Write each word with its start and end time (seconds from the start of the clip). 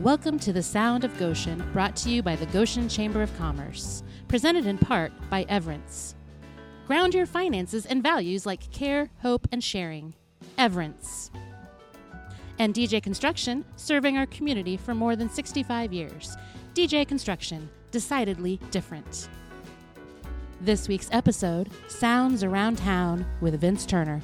Welcome 0.00 0.38
to 0.38 0.52
the 0.54 0.62
Sound 0.62 1.04
of 1.04 1.14
Goshen, 1.18 1.62
brought 1.74 1.94
to 1.96 2.08
you 2.08 2.22
by 2.22 2.34
the 2.34 2.46
Goshen 2.46 2.88
Chamber 2.88 3.20
of 3.20 3.36
Commerce, 3.36 4.02
presented 4.28 4.64
in 4.64 4.78
part 4.78 5.12
by 5.28 5.44
Everence. 5.44 6.14
Ground 6.86 7.12
your 7.12 7.26
finances 7.26 7.84
and 7.84 8.02
values 8.02 8.46
like 8.46 8.70
care, 8.70 9.10
hope, 9.20 9.46
and 9.52 9.62
sharing. 9.62 10.14
Everence. 10.56 11.30
And 12.58 12.72
DJ 12.72 13.02
Construction, 13.02 13.62
serving 13.76 14.16
our 14.16 14.24
community 14.24 14.78
for 14.78 14.94
more 14.94 15.16
than 15.16 15.28
65 15.28 15.92
years. 15.92 16.34
DJ 16.72 17.06
Construction, 17.06 17.68
decidedly 17.90 18.58
different. 18.70 19.28
This 20.62 20.88
week's 20.88 21.10
episode 21.12 21.68
Sounds 21.88 22.42
Around 22.42 22.78
Town 22.78 23.26
with 23.42 23.60
Vince 23.60 23.84
Turner. 23.84 24.22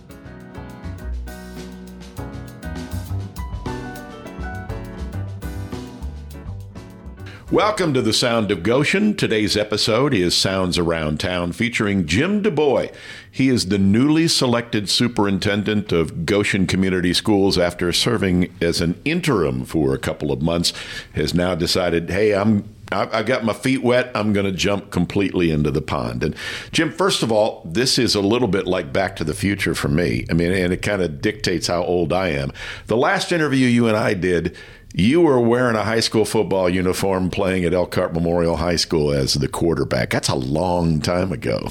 Welcome 7.52 7.94
to 7.94 8.02
the 8.02 8.12
Sound 8.12 8.50
of 8.50 8.64
Goshen. 8.64 9.14
Today's 9.14 9.56
episode 9.56 10.12
is 10.12 10.36
Sounds 10.36 10.78
Around 10.78 11.20
Town 11.20 11.52
featuring 11.52 12.04
Jim 12.04 12.42
DuBois. 12.42 12.88
He 13.30 13.50
is 13.50 13.66
the 13.66 13.78
newly 13.78 14.26
selected 14.26 14.88
superintendent 14.88 15.92
of 15.92 16.26
Goshen 16.26 16.66
Community 16.66 17.12
Schools 17.12 17.56
after 17.56 17.92
serving 17.92 18.52
as 18.60 18.80
an 18.80 19.00
interim 19.04 19.64
for 19.64 19.94
a 19.94 19.98
couple 19.98 20.32
of 20.32 20.42
months. 20.42 20.72
Has 21.14 21.34
now 21.34 21.54
decided, 21.54 22.10
hey, 22.10 22.34
I'm 22.34 22.68
I, 22.90 23.22
got 23.22 23.44
my 23.44 23.52
feet 23.52 23.82
wet. 23.82 24.10
I'm 24.14 24.32
going 24.32 24.46
to 24.46 24.52
jump 24.52 24.90
completely 24.90 25.50
into 25.50 25.70
the 25.70 25.82
pond. 25.82 26.22
And 26.22 26.36
Jim, 26.72 26.92
first 26.92 27.22
of 27.22 27.32
all, 27.32 27.62
this 27.64 27.98
is 27.98 28.14
a 28.14 28.20
little 28.20 28.48
bit 28.48 28.66
like 28.66 28.92
Back 28.92 29.16
to 29.16 29.24
the 29.24 29.34
Future 29.34 29.74
for 29.74 29.88
me. 29.88 30.24
I 30.30 30.34
mean, 30.34 30.52
and 30.52 30.72
it 30.72 30.82
kind 30.82 31.02
of 31.02 31.20
dictates 31.20 31.66
how 31.66 31.82
old 31.82 32.12
I 32.12 32.28
am. 32.28 32.52
The 32.86 32.96
last 32.96 33.32
interview 33.32 33.66
you 33.66 33.88
and 33.88 33.96
I 33.96 34.14
did, 34.14 34.56
you 34.98 35.20
were 35.20 35.38
wearing 35.38 35.76
a 35.76 35.84
high 35.84 36.00
school 36.00 36.24
football 36.24 36.70
uniform 36.70 37.28
playing 37.28 37.66
at 37.66 37.74
Elkhart 37.74 38.14
Memorial 38.14 38.56
High 38.56 38.76
School 38.76 39.12
as 39.12 39.34
the 39.34 39.46
quarterback. 39.46 40.08
That's 40.08 40.30
a 40.30 40.34
long 40.34 41.00
time 41.02 41.32
ago. 41.32 41.68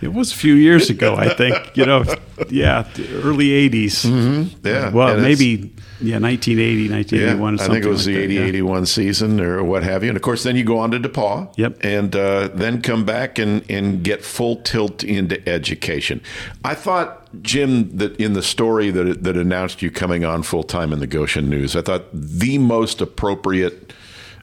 It 0.00 0.12
was 0.12 0.32
a 0.32 0.34
few 0.34 0.54
years 0.54 0.90
ago, 0.90 1.16
I 1.16 1.32
think. 1.34 1.76
You 1.76 1.86
know, 1.86 2.04
yeah, 2.50 2.88
early 2.98 3.48
80s. 3.70 4.04
Mm-hmm. 4.04 4.66
Yeah. 4.66 4.90
Well, 4.90 5.14
And 5.14 5.22
maybe, 5.22 5.72
yeah, 6.00 6.18
1980, 6.18 6.90
1981. 6.90 7.60
I 7.60 7.66
think 7.66 7.84
it 7.84 7.88
was 7.88 8.04
something 8.04 8.14
the 8.14 8.20
like 8.20 8.24
80 8.24 8.36
that, 8.36 8.42
yeah. 8.42 8.48
81 8.48 8.86
season 8.86 9.40
or 9.40 9.64
what 9.64 9.82
have 9.82 10.02
you. 10.02 10.10
And 10.10 10.16
of 10.16 10.22
course, 10.22 10.42
then 10.42 10.56
you 10.56 10.64
go 10.64 10.78
on 10.78 10.90
to 10.90 11.00
DePauw. 11.00 11.54
Yep. 11.56 11.78
And 11.82 12.14
uh, 12.14 12.48
then 12.48 12.82
come 12.82 13.04
back 13.04 13.38
and, 13.38 13.68
and 13.70 14.02
get 14.02 14.24
full 14.24 14.56
tilt 14.56 15.02
into 15.04 15.46
education. 15.48 16.20
I 16.64 16.74
thought, 16.74 17.20
Jim, 17.42 17.96
that 17.96 18.14
in 18.20 18.34
the 18.34 18.42
story 18.42 18.90
that, 18.90 19.24
that 19.24 19.36
announced 19.36 19.82
you 19.82 19.90
coming 19.90 20.24
on 20.24 20.42
full 20.42 20.64
time 20.64 20.92
in 20.92 21.00
the 21.00 21.06
Goshen 21.06 21.48
News, 21.48 21.74
I 21.76 21.82
thought 21.82 22.04
the 22.12 22.58
most 22.58 23.00
appropriate 23.00 23.92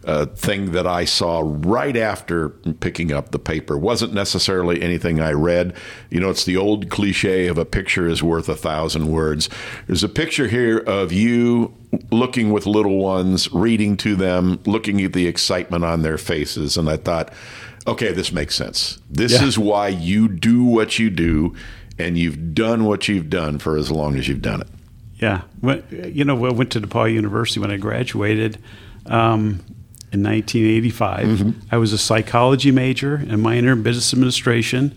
uh, 0.06 0.26
thing 0.26 0.72
that 0.72 0.88
I 0.88 1.06
saw 1.06 1.44
right 1.46 1.96
after 1.96 2.50
picking 2.50 3.12
up 3.12 3.32
the 3.32 3.40
paper 3.40 3.78
wasn't 3.78 4.14
necessarily 4.14 4.82
anything 4.82 5.20
I 5.20 5.32
read. 5.32 5.74
You 6.10 6.20
know, 6.20 6.30
it's 6.30 6.44
the 6.46 6.58
old 6.58 6.90
cliche 6.90 7.48
of 7.48 7.58
a 7.58 7.66
picture 7.66 8.08
is 8.08 8.24
worth 8.24 8.50
a 8.50 8.56
thousand 8.56 9.08
words. 9.12 9.50
There's 9.88 10.04
a 10.04 10.10
picture 10.10 10.48
here 10.48 10.78
of 10.80 11.12
you 11.12 11.74
looking 12.12 12.52
with 12.52 12.66
little 12.66 12.98
ones, 12.98 13.52
reading 13.54 13.96
to 13.98 14.16
them, 14.16 14.60
looking 14.66 15.02
at 15.02 15.14
the 15.14 15.28
excitement 15.28 15.84
on 15.84 16.02
their 16.02 16.18
faces. 16.18 16.78
And 16.78 16.90
I 16.90 16.98
thought, 16.98 17.32
okay, 17.86 18.12
this 18.12 18.32
makes 18.32 18.56
sense. 18.56 19.00
This 19.10 19.34
Yeah. 19.34 19.46
is 19.46 19.60
why 19.60 19.90
you 19.90 20.28
do 20.28 20.64
what 20.64 20.98
you 21.00 21.10
do, 21.10 21.54
and 22.00 22.18
you've 22.18 22.56
done 22.56 22.86
what 22.86 23.08
you've 23.08 23.30
done 23.30 23.60
for 23.60 23.78
as 23.78 23.92
long 23.92 24.16
as 24.16 24.28
you've 24.28 24.42
done 24.42 24.62
it. 24.62 24.68
Yeah. 25.20 25.42
When, 25.60 25.84
you 25.92 26.26
know, 26.26 26.44
I 26.46 26.52
went 26.52 26.72
to 26.72 26.82
DePauw 26.82 27.14
University 27.14 27.60
when 27.60 27.70
I 27.70 27.78
graduated 27.78 28.58
um, 29.06 29.60
in 30.12 30.24
1985. 30.24 31.26
Mm-hmm. 31.28 31.60
I 31.72 31.78
was 31.78 31.94
a 31.94 31.98
psychology 31.98 32.72
major 32.72 33.16
and 33.16 33.42
minor 33.42 33.74
in 33.74 33.84
business 33.84 34.14
administration. 34.14 34.94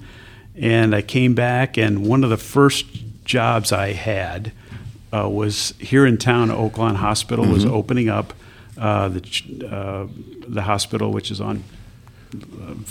And 0.57 0.95
I 0.95 1.03
came 1.03 1.35
back, 1.35 1.77
and 1.77 2.07
one 2.07 2.23
of 2.23 2.31
the 2.31 2.37
first 2.37 2.87
jobs 3.25 3.73
I 3.73 3.93
had 3.93 4.53
uh, 5.13 5.29
was 5.29 5.75
here 5.81 6.07
in 6.07 6.17
town. 6.19 6.49
Oaklawn 6.51 6.97
Hospital 6.97 7.45
was 7.47 7.65
Mm-hmm. 7.65 7.75
opening 7.75 8.09
up 8.09 8.33
uh, 8.79 9.09
the 9.09 9.21
uh, 9.69 10.07
the 10.49 10.63
hospital, 10.63 11.11
which 11.13 11.31
is 11.31 11.41
on 11.41 11.65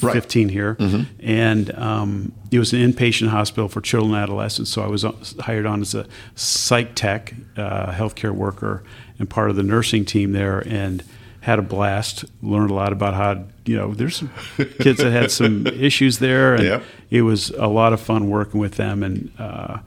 Right. 0.01 0.13
15 0.13 0.47
here, 0.50 0.78
and 1.19 1.75
um, 1.78 2.31
it 2.50 2.59
was 2.59 2.72
an 2.72 2.79
inpatient 2.79 3.28
hospital 3.28 3.67
for 3.67 3.81
children 3.81 4.13
and 4.13 4.23
adolescents. 4.23 4.72
So 4.72 4.81
I 4.81 4.88
was 4.88 5.03
hired 5.41 5.66
on 5.66 5.81
as 5.81 5.94
a 5.94 6.06
psych 6.35 6.95
tech, 6.95 7.33
uh, 7.57 7.91
healthcare 7.91 8.31
worker, 8.31 8.83
and 9.19 9.29
part 9.29 9.50
of 9.50 9.57
the 9.57 9.63
nursing 9.63 10.06
team 10.06 10.31
there, 10.31 10.63
and 10.66 11.03
had 11.44 11.59
a 11.59 11.62
blast. 11.62 12.26
Learned 12.42 12.72
a 12.72 12.74
lot 12.74 12.92
about 12.94 13.14
how 13.14 13.44
you 13.66 13.76
know 13.78 13.94
there's 13.94 14.16
some 14.18 14.31
kids 14.80 15.00
that 15.00 15.12
had 15.12 15.30
some 15.31 15.68
issues 15.88 16.20
there, 16.20 16.56
and 16.56 16.64
Yep. 16.64 16.84
it 17.12 17.22
was 17.24 17.50
a 17.52 17.68
lot 17.68 17.94
of 17.94 18.02
fun 18.02 18.30
working 18.30 18.59
with 18.59 18.76
them, 18.76 19.04
and 19.04 19.31
uh, 19.38 19.78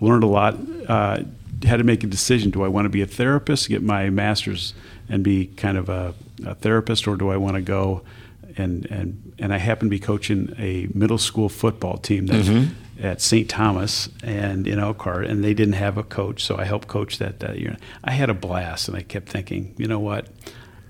learned 0.00 0.24
a 0.24 0.28
lot. 0.28 0.56
Uh, 0.88 1.20
had 1.64 1.76
to 1.78 1.84
make 1.84 2.02
a 2.04 2.06
decision: 2.06 2.50
do 2.50 2.62
I 2.64 2.68
want 2.68 2.84
to 2.86 2.90
be 2.90 3.02
a 3.02 3.06
therapist, 3.06 3.68
get 3.68 3.82
my 3.82 4.10
master's, 4.10 4.74
and 5.08 5.22
be 5.22 5.46
kind 5.56 5.78
of 5.78 5.88
a, 5.88 6.14
a 6.44 6.54
therapist, 6.54 7.06
or 7.08 7.16
do 7.16 7.30
I 7.30 7.36
want 7.36 7.56
to 7.56 7.62
go 7.62 8.02
and 8.56 8.86
and 8.86 9.32
and 9.38 9.52
I 9.52 9.58
happened 9.58 9.90
to 9.90 9.94
be 9.96 9.98
coaching 10.00 10.54
a 10.58 10.88
middle 10.94 11.18
school 11.18 11.48
football 11.50 11.98
team 11.98 12.26
that's 12.26 12.48
at 13.02 13.20
St. 13.20 13.48
Thomas 13.50 14.08
and 14.22 14.66
in 14.66 14.78
Elkhart, 14.78 15.26
and 15.26 15.44
they 15.44 15.52
didn't 15.52 15.74
have 15.74 15.98
a 15.98 16.02
coach, 16.02 16.42
so 16.42 16.56
I 16.56 16.64
helped 16.64 16.88
coach 16.88 17.18
that 17.18 17.40
that 17.40 17.58
year. 17.58 17.76
I 18.02 18.12
had 18.12 18.30
a 18.30 18.34
blast, 18.34 18.88
and 18.88 18.96
I 18.96 19.02
kept 19.02 19.28
thinking, 19.28 19.74
you 19.76 19.86
know 19.86 19.98
what, 20.00 20.28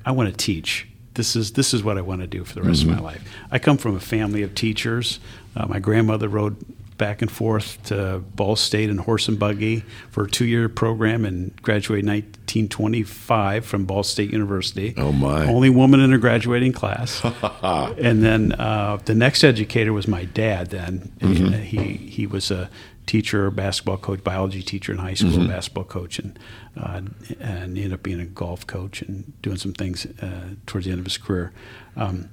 I 0.06 0.12
want 0.12 0.30
to 0.30 0.36
teach. 0.36 0.86
This 1.14 1.34
is 1.36 1.52
this 1.52 1.74
is 1.74 1.82
what 1.82 1.98
I 1.98 2.02
want 2.02 2.20
to 2.22 2.26
do 2.26 2.44
for 2.44 2.54
the 2.54 2.62
rest 2.62 2.82
of 2.82 2.88
my 2.88 2.98
life. 3.00 3.22
I 3.50 3.58
come 3.58 3.76
from 3.76 3.96
a 3.96 4.00
family 4.00 4.42
of 4.42 4.54
teachers. 4.54 5.18
Uh, 5.56 5.66
my 5.66 5.78
grandmother 5.80 6.28
rode 6.28 6.56
back 6.98 7.20
and 7.20 7.30
forth 7.30 7.78
to 7.84 8.22
Ball 8.34 8.56
State 8.56 8.88
and 8.88 9.00
horse 9.00 9.28
and 9.28 9.38
buggy 9.38 9.82
for 10.10 10.24
a 10.24 10.30
two-year 10.30 10.68
program 10.70 11.26
and 11.26 11.54
graduated 11.62 12.06
1925 12.06 13.64
from 13.66 13.84
Ball 13.84 14.02
State 14.02 14.30
University. 14.30 14.94
Oh, 14.96 15.12
my. 15.12 15.46
Only 15.46 15.68
woman 15.70 16.00
in 16.00 16.10
her 16.12 16.18
graduating 16.18 16.72
class. 16.72 17.20
and 17.62 18.22
then 18.22 18.52
uh, 18.52 18.98
the 19.04 19.14
next 19.14 19.44
educator 19.44 19.92
was 19.92 20.08
my 20.08 20.24
dad. 20.24 20.70
Then 20.70 21.12
Mm-hmm. 21.20 21.62
he 21.62 21.78
he 21.96 22.26
was 22.26 22.50
a 22.50 22.70
teacher, 23.06 23.50
basketball 23.50 23.96
coach, 23.98 24.22
biology 24.24 24.62
teacher 24.62 24.92
in 24.92 24.98
high 24.98 25.14
school, 25.14 25.30
Mm-hmm. 25.30 25.48
basketball 25.48 25.84
coach, 25.84 26.18
and 26.18 26.38
uh, 26.76 27.00
and 27.40 27.76
ended 27.78 27.92
up 27.92 28.02
being 28.02 28.20
a 28.20 28.26
golf 28.26 28.66
coach 28.66 29.02
and 29.02 29.32
doing 29.42 29.56
some 29.56 29.72
things 29.72 30.06
uh, 30.20 30.50
towards 30.66 30.86
the 30.86 30.90
end 30.92 31.00
of 31.00 31.06
his 31.06 31.18
career. 31.18 31.52
Um, 31.96 32.28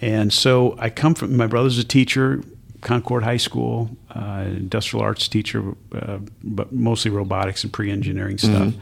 and 0.00 0.32
so 0.32 0.76
I 0.78 0.90
come 0.90 1.14
from 1.14 1.36
my 1.36 1.46
brother's 1.46 1.78
a 1.78 1.84
teacher, 1.84 2.42
Concord 2.80 3.22
High 3.22 3.36
School, 3.36 3.96
uh, 4.14 4.44
industrial 4.46 5.04
arts 5.04 5.28
teacher, 5.28 5.74
uh, 5.94 6.18
but 6.42 6.72
mostly 6.72 7.10
robotics 7.10 7.62
and 7.64 7.72
pre-engineering 7.72 8.38
stuff. 8.38 8.74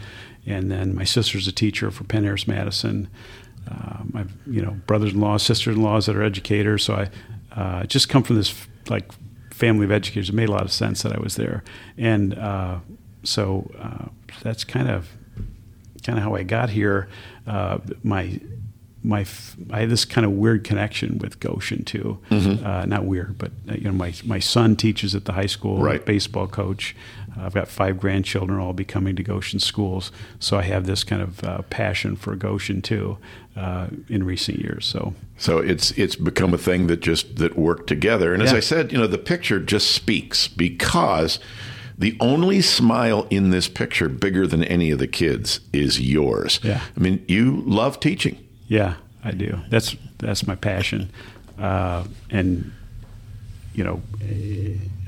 And 0.47 0.71
then 0.71 0.95
my 0.95 1.05
sister's 1.05 1.47
a 1.47 1.53
teacher 1.53 1.91
for 1.91 2.05
Penn 2.05 2.25
Harris 2.25 2.49
Madison. 2.49 3.09
Um, 3.71 4.13
I've 4.17 4.33
you 4.47 4.63
know 4.63 4.73
brothers-in-law, 4.87 5.37
sisters-in-laws 5.37 6.07
that 6.07 6.17
are 6.17 6.23
educators. 6.23 6.83
So 6.85 6.95
I 6.95 7.11
uh, 7.61 7.85
just 7.85 8.09
come 8.09 8.23
from 8.23 8.37
this 8.37 8.55
like 8.89 9.11
family 9.61 9.85
of 9.85 9.93
educators. 9.93 10.29
It 10.31 10.35
made 10.35 10.49
a 10.49 10.53
lot 10.53 10.63
of 10.63 10.73
sense 10.73 11.03
that 11.03 11.13
I 11.13 11.21
was 11.21 11.37
there, 11.37 11.63
and 11.99 12.35
uh, 12.37 12.79
so 13.23 13.71
uh, 13.79 14.07
that's 14.43 14.65
kind 14.65 14.89
of 14.89 15.09
kind 16.05 16.19
of 16.19 16.25
how 16.25 16.35
I 16.35 16.43
got 16.43 16.71
here. 16.71 17.09
Uh, 17.47 17.79
my 18.03 18.41
my 19.03 19.25
I 19.71 19.81
have 19.81 19.91
this 19.91 20.05
kind 20.05 20.25
of 20.27 20.33
weird 20.33 20.65
connection 20.65 21.19
with 21.19 21.41
Goshen 21.41 21.85
too. 21.85 22.19
Uh, 22.31 22.85
not 22.87 23.05
weird, 23.05 23.37
but 23.39 23.53
uh, 23.69 23.75
you 23.75 23.85
know 23.85 23.93
my 23.93 24.13
my 24.25 24.39
son 24.41 24.77
teaches 24.77 25.15
at 25.15 25.25
the 25.27 25.33
high 25.33 25.47
school, 25.57 25.83
Right. 25.83 26.05
baseball 26.05 26.47
coach. 26.49 26.95
Uh, 27.37 27.47
I've 27.47 27.55
got 27.55 27.69
five 27.69 27.99
grandchildren 27.99 28.59
all 28.61 28.73
be 28.73 28.85
coming 28.85 29.17
to 29.17 29.23
Goshen 29.23 29.61
schools, 29.61 30.13
so 30.39 30.59
I 30.59 30.63
have 30.63 30.87
this 30.87 31.05
kind 31.05 31.23
of 31.23 31.45
uh, 31.45 31.63
passion 31.63 32.17
for 32.17 32.35
Goshen 32.37 32.83
too 32.83 33.19
uh, 33.57 33.89
in 34.09 34.25
recent 34.25 34.59
years. 34.59 34.87
So 34.87 35.15
So 35.37 35.59
it's 35.59 35.93
it's 35.93 36.17
become 36.17 36.53
a 36.55 36.59
thing 36.59 36.87
that 36.89 37.01
just 37.01 37.37
that 37.37 37.57
worked 37.57 37.87
together. 37.87 38.35
And 38.35 38.43
as 38.43 38.53
I 38.53 38.61
said, 38.61 38.93
you 38.93 38.99
know, 38.99 39.07
the 39.07 39.19
picture 39.19 39.59
just 39.59 39.91
speaks 39.91 40.49
because 40.49 41.39
the 41.97 42.17
only 42.19 42.63
smile 42.63 43.27
in 43.29 43.51
this 43.51 43.69
picture, 43.69 44.09
bigger 44.09 44.47
than 44.47 44.65
any 44.65 44.91
of 44.91 44.99
the 44.99 45.07
kids, 45.07 45.61
is 45.73 46.01
yours. 46.01 46.59
Yeah. 46.63 46.81
I 46.97 47.01
mean, 47.01 47.23
you 47.29 47.63
love 47.67 48.01
teaching. 48.01 48.39
Yeah, 48.69 48.95
I 49.23 49.33
do. 49.33 49.61
That's 49.69 49.97
that's 50.19 50.47
my 50.47 50.55
passion, 50.55 51.11
uh, 51.59 52.05
and 52.31 52.73
you 53.75 53.85
know, 53.85 54.03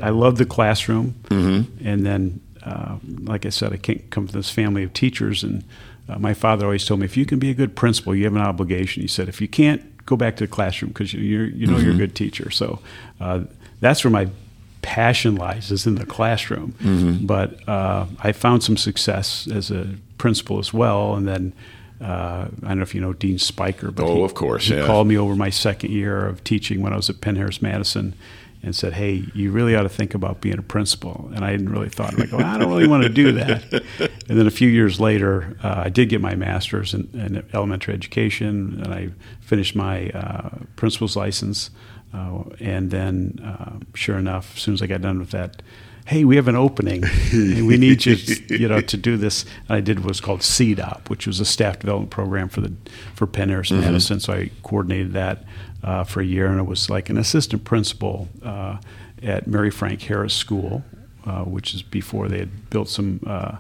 I 0.01 0.11
love 0.11 0.37
the 0.39 0.47
classroom. 0.47 1.15
Mm-hmm. 1.25 1.87
And 1.87 2.07
then, 2.07 2.41
uh, 2.65 2.97
like 3.25 3.47
I 3.47 3.51
said, 3.51 3.73
I 3.73 3.77
can't 3.77 4.09
come 4.11 4.27
from 4.29 4.41
this 4.41 4.51
family 4.51 4.85
of 4.85 4.93
teachers, 4.93 5.45
and 5.45 5.65
uh, 6.09 6.19
my 6.19 6.35
father 6.35 6.65
always 6.67 6.85
told 6.85 7.01
me, 7.01 7.07
if 7.07 7.17
you 7.17 7.27
can 7.27 7.39
be 7.39 7.51
a 7.51 7.55
good 7.55 7.75
principal, 7.75 8.15
you 8.15 8.25
have 8.25 8.35
an 8.37 8.43
obligation. 8.43 9.03
He 9.03 9.09
said, 9.09 9.29
if 9.29 9.41
you 9.41 9.49
can't, 9.49 9.83
go 10.05 10.17
back 10.17 10.37
to 10.37 10.45
the 10.45 10.51
classroom 10.51 10.93
because 10.93 11.13
you 11.13 11.21
you're, 11.21 11.47
you 11.47 11.67
know 11.67 11.79
you're 11.79 11.95
a 11.95 11.99
good 11.99 12.15
teacher. 12.15 12.51
So 12.51 12.81
uh, 13.21 13.45
that's 13.81 14.03
where 14.05 14.11
my 14.11 14.29
passion 14.81 15.37
lies 15.37 15.71
is 15.71 15.87
in 15.87 15.95
the 15.95 16.07
classroom. 16.07 16.75
But 17.27 17.69
uh, 17.69 18.07
I 18.19 18.33
found 18.33 18.63
some 18.63 18.77
success 18.77 19.47
as 19.47 19.71
a 19.71 19.95
principal 20.19 20.59
as 20.59 20.73
well, 20.75 21.15
and 21.15 21.27
then 21.27 21.53
Uh, 22.03 22.49
I 22.65 22.69
don't 22.69 22.79
know 22.79 22.83
if 22.83 22.95
you 22.97 23.01
know 23.01 23.13
Dean 23.13 23.39
Spiker, 23.39 23.93
but 23.93 24.05
oh, 24.07 24.17
he, 24.17 24.23
of 24.25 24.35
course, 24.35 24.67
he 24.67 24.75
yeah. 24.75 24.87
called 24.87 25.07
me 25.07 25.17
over 25.17 25.37
my 25.37 25.51
second 25.51 25.93
year 25.93 26.27
of 26.27 26.43
teaching 26.43 26.83
when 26.83 26.93
I 26.93 26.97
was 26.97 27.09
at 27.09 27.21
Penn 27.21 27.37
Harris 27.37 27.63
Madison 27.63 28.15
and 28.63 28.75
said, 28.77 28.93
"Hey, 28.95 29.25
you 29.35 29.51
really 29.51 29.75
ought 29.75 29.83
to 29.83 29.89
think 29.89 30.15
about 30.15 30.41
being 30.41 30.59
a 30.59 30.63
principal." 30.63 31.31
And 31.35 31.45
I 31.45 31.51
hadn't 31.51 31.69
really 31.69 31.89
thought. 31.89 32.17
like, 32.17 32.33
well, 32.33 32.45
I 32.45 32.59
don't 32.59 32.69
really 32.69 32.87
want 32.87 33.03
to 33.03 33.09
do 33.09 33.33
that. 33.33 33.83
And 34.29 34.39
then 34.39 34.47
a 34.47 34.53
few 34.53 34.69
years 34.69 34.99
later, 34.99 35.59
uh, 35.63 35.83
I 35.85 35.89
did 35.91 36.09
get 36.09 36.23
my 36.23 36.35
master's 36.35 36.95
in, 36.95 37.11
in, 37.13 37.45
elementary 37.53 37.93
education, 37.93 38.81
and 38.83 38.95
I 38.95 39.11
finished 39.43 39.75
my 39.77 40.09
uh, 40.11 40.51
principal's 40.77 41.17
license. 41.17 41.71
Uh, 42.15 42.45
and 42.61 42.91
then, 42.91 43.41
uh, 43.45 43.79
sure 43.95 44.17
enough, 44.17 44.57
as 44.57 44.63
soon 44.63 44.75
as 44.75 44.81
I 44.81 44.87
got 44.87 45.03
done 45.03 45.19
with 45.19 45.33
that, 45.33 45.61
hey, 46.07 46.25
we 46.25 46.37
have 46.37 46.49
an 46.49 46.57
opening. 46.57 47.03
we 47.33 47.77
need 47.77 48.05
you, 48.05 48.17
you 48.49 48.69
know, 48.69 48.81
to 48.81 48.97
do 48.97 49.17
this. 49.17 49.45
And 49.69 49.77
I 49.77 49.81
did 49.81 50.01
what 50.01 50.09
was 50.09 50.21
called 50.21 50.41
CDOP, 50.41 51.09
which 51.09 51.27
was 51.27 51.41
a 51.41 51.45
staff 51.45 51.79
development 51.79 52.11
program 52.11 52.49
for 52.49 52.61
the 52.61 52.73
for 53.15 53.27
Penn 53.27 53.49
Harris 53.49 53.71
mm-hmm. 53.71 54.19
So 54.19 54.33
I 54.33 54.51
coordinated 54.63 55.13
that 55.13 55.45
uh, 55.83 56.05
for 56.05 56.21
a 56.21 56.25
year, 56.25 56.47
and 56.47 56.59
it 56.59 56.67
was 56.67 56.91
like 56.91 57.09
an 57.09 57.19
assistant 57.19 57.65
principal 57.65 58.29
uh, 58.43 58.79
at 59.23 59.47
Mary 59.47 59.71
Frank 59.71 60.03
Harris 60.03 60.35
School, 60.35 60.85
uh, 61.25 61.45
which 61.45 61.75
is 61.75 61.83
before 61.83 62.29
they 62.29 62.39
had 62.39 62.71
built 62.71 62.89
some. 62.89 63.21
Uh, 63.27 63.57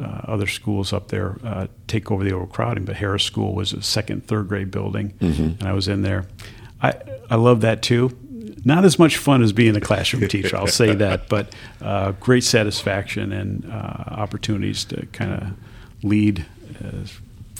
uh, 0.00 0.22
other 0.24 0.48
schools 0.48 0.92
up 0.92 1.08
there 1.08 1.36
uh, 1.44 1.68
take 1.86 2.10
over 2.10 2.24
the 2.24 2.32
overcrowding, 2.32 2.84
but 2.84 2.96
Harris 2.96 3.22
School 3.22 3.54
was 3.54 3.72
a 3.72 3.80
second, 3.80 4.26
third 4.26 4.48
grade 4.48 4.68
building, 4.68 5.10
mm-hmm. 5.20 5.60
and 5.60 5.62
I 5.62 5.74
was 5.74 5.86
in 5.86 6.02
there. 6.02 6.26
I 6.82 6.92
I 7.30 7.36
love 7.36 7.60
that 7.60 7.82
too. 7.82 8.10
Not 8.66 8.84
as 8.84 8.98
much 8.98 9.16
fun 9.16 9.44
as 9.44 9.52
being 9.52 9.76
a 9.76 9.80
classroom 9.80 10.26
teacher, 10.28 10.56
I'll 10.56 10.66
say 10.66 10.92
that, 10.96 11.28
but 11.28 11.54
uh, 11.80 12.12
great 12.18 12.42
satisfaction 12.42 13.30
and 13.30 13.64
uh, 13.70 14.04
opportunities 14.08 14.84
to 14.86 15.06
kind 15.06 15.32
of 15.32 15.52
lead 16.02 16.44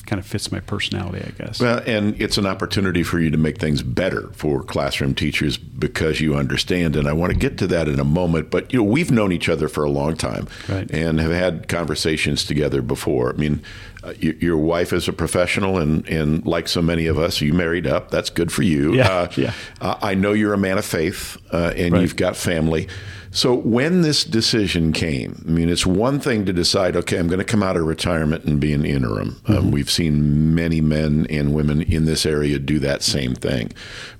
kind 0.06 0.20
of 0.20 0.26
fits 0.26 0.50
my 0.52 0.60
personality, 0.60 1.24
I 1.26 1.30
guess. 1.30 1.60
Well, 1.60 1.82
and 1.86 2.20
it's 2.20 2.38
an 2.38 2.46
opportunity 2.46 3.02
for 3.02 3.18
you 3.18 3.30
to 3.30 3.36
make 3.36 3.58
things 3.58 3.82
better 3.82 4.28
for 4.32 4.62
classroom 4.62 5.14
teachers 5.14 5.56
because 5.56 6.20
you 6.20 6.36
understand. 6.36 6.96
And 6.96 7.08
I 7.08 7.12
want 7.12 7.32
to 7.32 7.38
get 7.38 7.58
to 7.58 7.66
that 7.68 7.88
in 7.88 7.98
a 7.98 8.04
moment. 8.04 8.50
But 8.50 8.72
you 8.72 8.80
know, 8.80 8.90
we've 8.90 9.10
known 9.10 9.32
each 9.32 9.48
other 9.48 9.68
for 9.68 9.84
a 9.84 9.90
long 9.90 10.16
time, 10.16 10.48
right. 10.68 10.90
and 10.90 11.20
have 11.20 11.32
had 11.32 11.68
conversations 11.68 12.44
together 12.44 12.82
before. 12.82 13.30
I 13.30 13.36
mean, 13.36 13.62
uh, 14.02 14.12
your 14.20 14.56
wife 14.56 14.92
is 14.92 15.08
a 15.08 15.12
professional, 15.12 15.78
and 15.78 16.06
and 16.08 16.46
like 16.46 16.68
so 16.68 16.80
many 16.80 17.06
of 17.06 17.18
us, 17.18 17.40
you 17.40 17.52
married 17.52 17.86
up. 17.86 18.10
That's 18.10 18.30
good 18.30 18.52
for 18.52 18.62
you. 18.62 18.94
Yeah, 18.94 19.08
uh, 19.08 19.32
yeah. 19.36 19.52
Uh, 19.80 19.96
I 20.00 20.14
know 20.14 20.32
you're 20.32 20.54
a 20.54 20.58
man 20.58 20.78
of 20.78 20.84
faith, 20.84 21.36
uh, 21.52 21.72
and 21.76 21.92
right. 21.92 22.02
you've 22.02 22.16
got 22.16 22.36
family. 22.36 22.88
So 23.36 23.52
when 23.52 24.00
this 24.00 24.24
decision 24.24 24.94
came, 24.94 25.44
I 25.46 25.50
mean, 25.50 25.68
it's 25.68 25.84
one 25.84 26.20
thing 26.20 26.46
to 26.46 26.54
decide, 26.54 26.96
okay, 26.96 27.18
I'm 27.18 27.28
going 27.28 27.38
to 27.38 27.44
come 27.44 27.62
out 27.62 27.76
of 27.76 27.84
retirement 27.84 28.44
and 28.44 28.58
be 28.58 28.72
an 28.72 28.86
interim. 28.86 29.28
Um, 29.28 29.34
mm-hmm. 29.34 29.56
Um, 29.56 29.70
we've 29.72 29.90
seen 29.90 30.54
many 30.54 30.80
men 30.80 31.26
and 31.28 31.54
women 31.54 31.82
in 31.82 32.06
this 32.06 32.24
area 32.24 32.58
do 32.58 32.78
that 32.78 33.02
same 33.02 33.34
thing. 33.34 33.72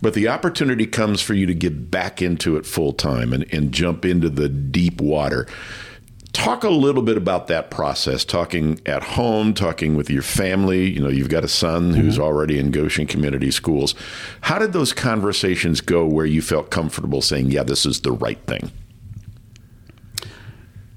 But 0.02 0.12
the 0.12 0.28
opportunity 0.28 0.84
comes 0.84 1.22
for 1.22 1.32
you 1.32 1.46
to 1.46 1.54
get 1.54 1.90
back 1.90 2.20
into 2.20 2.58
it 2.58 2.66
full 2.66 2.92
time 2.92 3.32
and, 3.32 3.46
and 3.50 3.72
jump 3.72 4.04
into 4.04 4.28
the 4.28 4.50
deep 4.50 5.00
water. 5.00 5.46
Talk 6.34 6.62
a 6.62 6.69
little 6.69 7.02
bit 7.02 7.16
about 7.16 7.46
that 7.46 7.70
process, 7.70 8.22
talking 8.22 8.82
at 8.84 9.02
home, 9.02 9.54
talking 9.54 9.96
with 9.96 10.10
your 10.10 10.20
family. 10.20 10.90
You 10.90 11.00
know, 11.00 11.08
you've 11.08 11.30
got 11.30 11.42
a 11.42 11.48
son 11.48 11.92
mm-hmm. 11.92 12.02
who's 12.02 12.19
already 12.19 12.58
in 12.58 12.70
Goshen 12.70 13.06
Community 13.06 13.50
Schools. 13.50 13.94
How 14.42 14.58
did 14.58 14.74
those 14.74 14.92
conversations 14.92 15.80
go 15.80 16.04
where 16.04 16.26
you 16.26 16.42
felt 16.42 16.70
comfortable 16.70 17.22
saying, 17.22 17.50
yeah, 17.50 17.62
this 17.62 17.86
is 17.86 18.02
the 18.02 18.12
right 18.12 18.38
thing? 18.40 18.70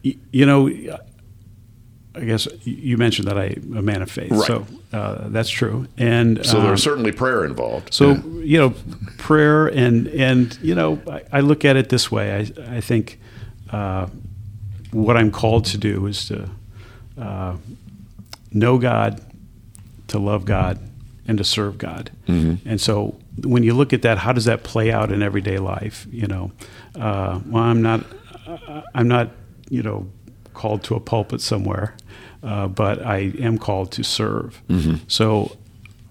You 0.03 0.45
know, 0.45 0.67
I 2.15 2.25
guess 2.25 2.47
you 2.63 2.97
mentioned 2.97 3.27
that 3.27 3.37
I'm 3.37 3.77
a 3.77 3.81
man 3.81 4.01
of 4.01 4.09
faith, 4.09 4.31
right. 4.31 4.47
so 4.47 4.65
uh, 4.91 5.29
that's 5.29 5.49
true. 5.49 5.87
And 5.97 6.43
so 6.45 6.59
there's 6.61 6.71
um, 6.85 6.91
certainly 6.91 7.11
prayer 7.11 7.45
involved. 7.45 7.93
So 7.93 8.11
yeah. 8.11 8.21
you 8.41 8.57
know, 8.57 8.73
prayer 9.17 9.67
and 9.67 10.07
and 10.07 10.57
you 10.61 10.75
know, 10.75 11.01
I, 11.07 11.21
I, 11.33 11.39
look 11.41 11.65
at 11.65 11.75
it 11.75 11.89
this 11.89 12.11
way. 12.11 12.35
I 12.35 12.77
I 12.77 12.81
think 12.81 13.19
uh, 13.71 14.07
what 14.91 15.17
I'm 15.17 15.31
called 15.31 15.65
to 15.65 15.77
do 15.77 16.07
is 16.07 16.27
to 16.29 16.49
uh, 17.17 17.57
know 18.51 18.79
God, 18.79 19.21
to 20.07 20.17
love 20.17 20.45
God, 20.45 20.79
and 21.27 21.37
to 21.37 21.43
serve 21.43 21.77
God. 21.77 22.09
Mm-hmm. 22.27 22.67
And 22.67 22.81
so 22.81 23.15
when 23.43 23.61
you 23.61 23.73
look 23.73 23.93
at 23.93 24.01
that, 24.01 24.17
how 24.17 24.33
does 24.33 24.45
that 24.45 24.63
play 24.63 24.91
out 24.91 25.11
in 25.11 25.21
everyday 25.21 25.59
life? 25.59 26.07
You 26.11 26.27
know, 26.27 26.51
uh, 26.95 27.39
well, 27.45 27.63
I'm 27.63 27.81
not. 27.81 28.03
I'm 28.95 29.07
not 29.07 29.29
you 29.69 29.83
know, 29.83 30.09
called 30.53 30.83
to 30.83 30.95
a 30.95 30.99
pulpit 30.99 31.41
somewhere, 31.41 31.95
uh, 32.43 32.67
but 32.67 33.05
I 33.05 33.31
am 33.39 33.57
called 33.57 33.91
to 33.93 34.03
serve. 34.03 34.61
Mm-hmm. 34.67 34.95
So 35.07 35.55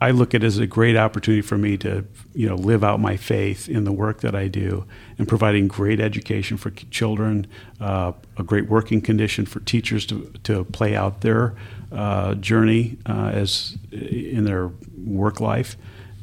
I 0.01 0.13
look 0.13 0.35
at 0.35 0.45
it 0.45 0.47
as 0.47 0.59
a 0.59 0.67
great 0.67 0.97
opportunity 0.97 1.43
for 1.43 1.59
me 1.59 1.77
to, 1.79 2.05
you 2.33 2.49
know, 2.49 2.55
live 2.55 2.85
out 2.85 3.01
my 3.01 3.17
faith 3.17 3.69
in 3.69 3.85
the 3.85 3.91
work 3.91 4.21
that 4.21 4.35
I 4.35 4.47
do 4.47 4.85
and 5.19 5.27
providing 5.27 5.67
great 5.67 6.01
education 6.01 6.57
for 6.57 6.71
children, 6.71 7.49
uh, 7.81 8.13
a 8.37 8.45
great 8.45 8.69
working 8.69 9.01
condition 9.01 9.45
for 9.45 9.59
teachers 9.61 10.07
to, 10.07 10.33
to 10.45 10.65
play 10.65 10.95
out 10.95 11.23
their 11.23 11.57
uh, 11.91 12.35
journey 12.35 12.97
uh, 13.07 13.31
as 13.35 13.77
in 13.91 14.45
their 14.45 14.71
work 15.05 15.41
life, 15.41 15.77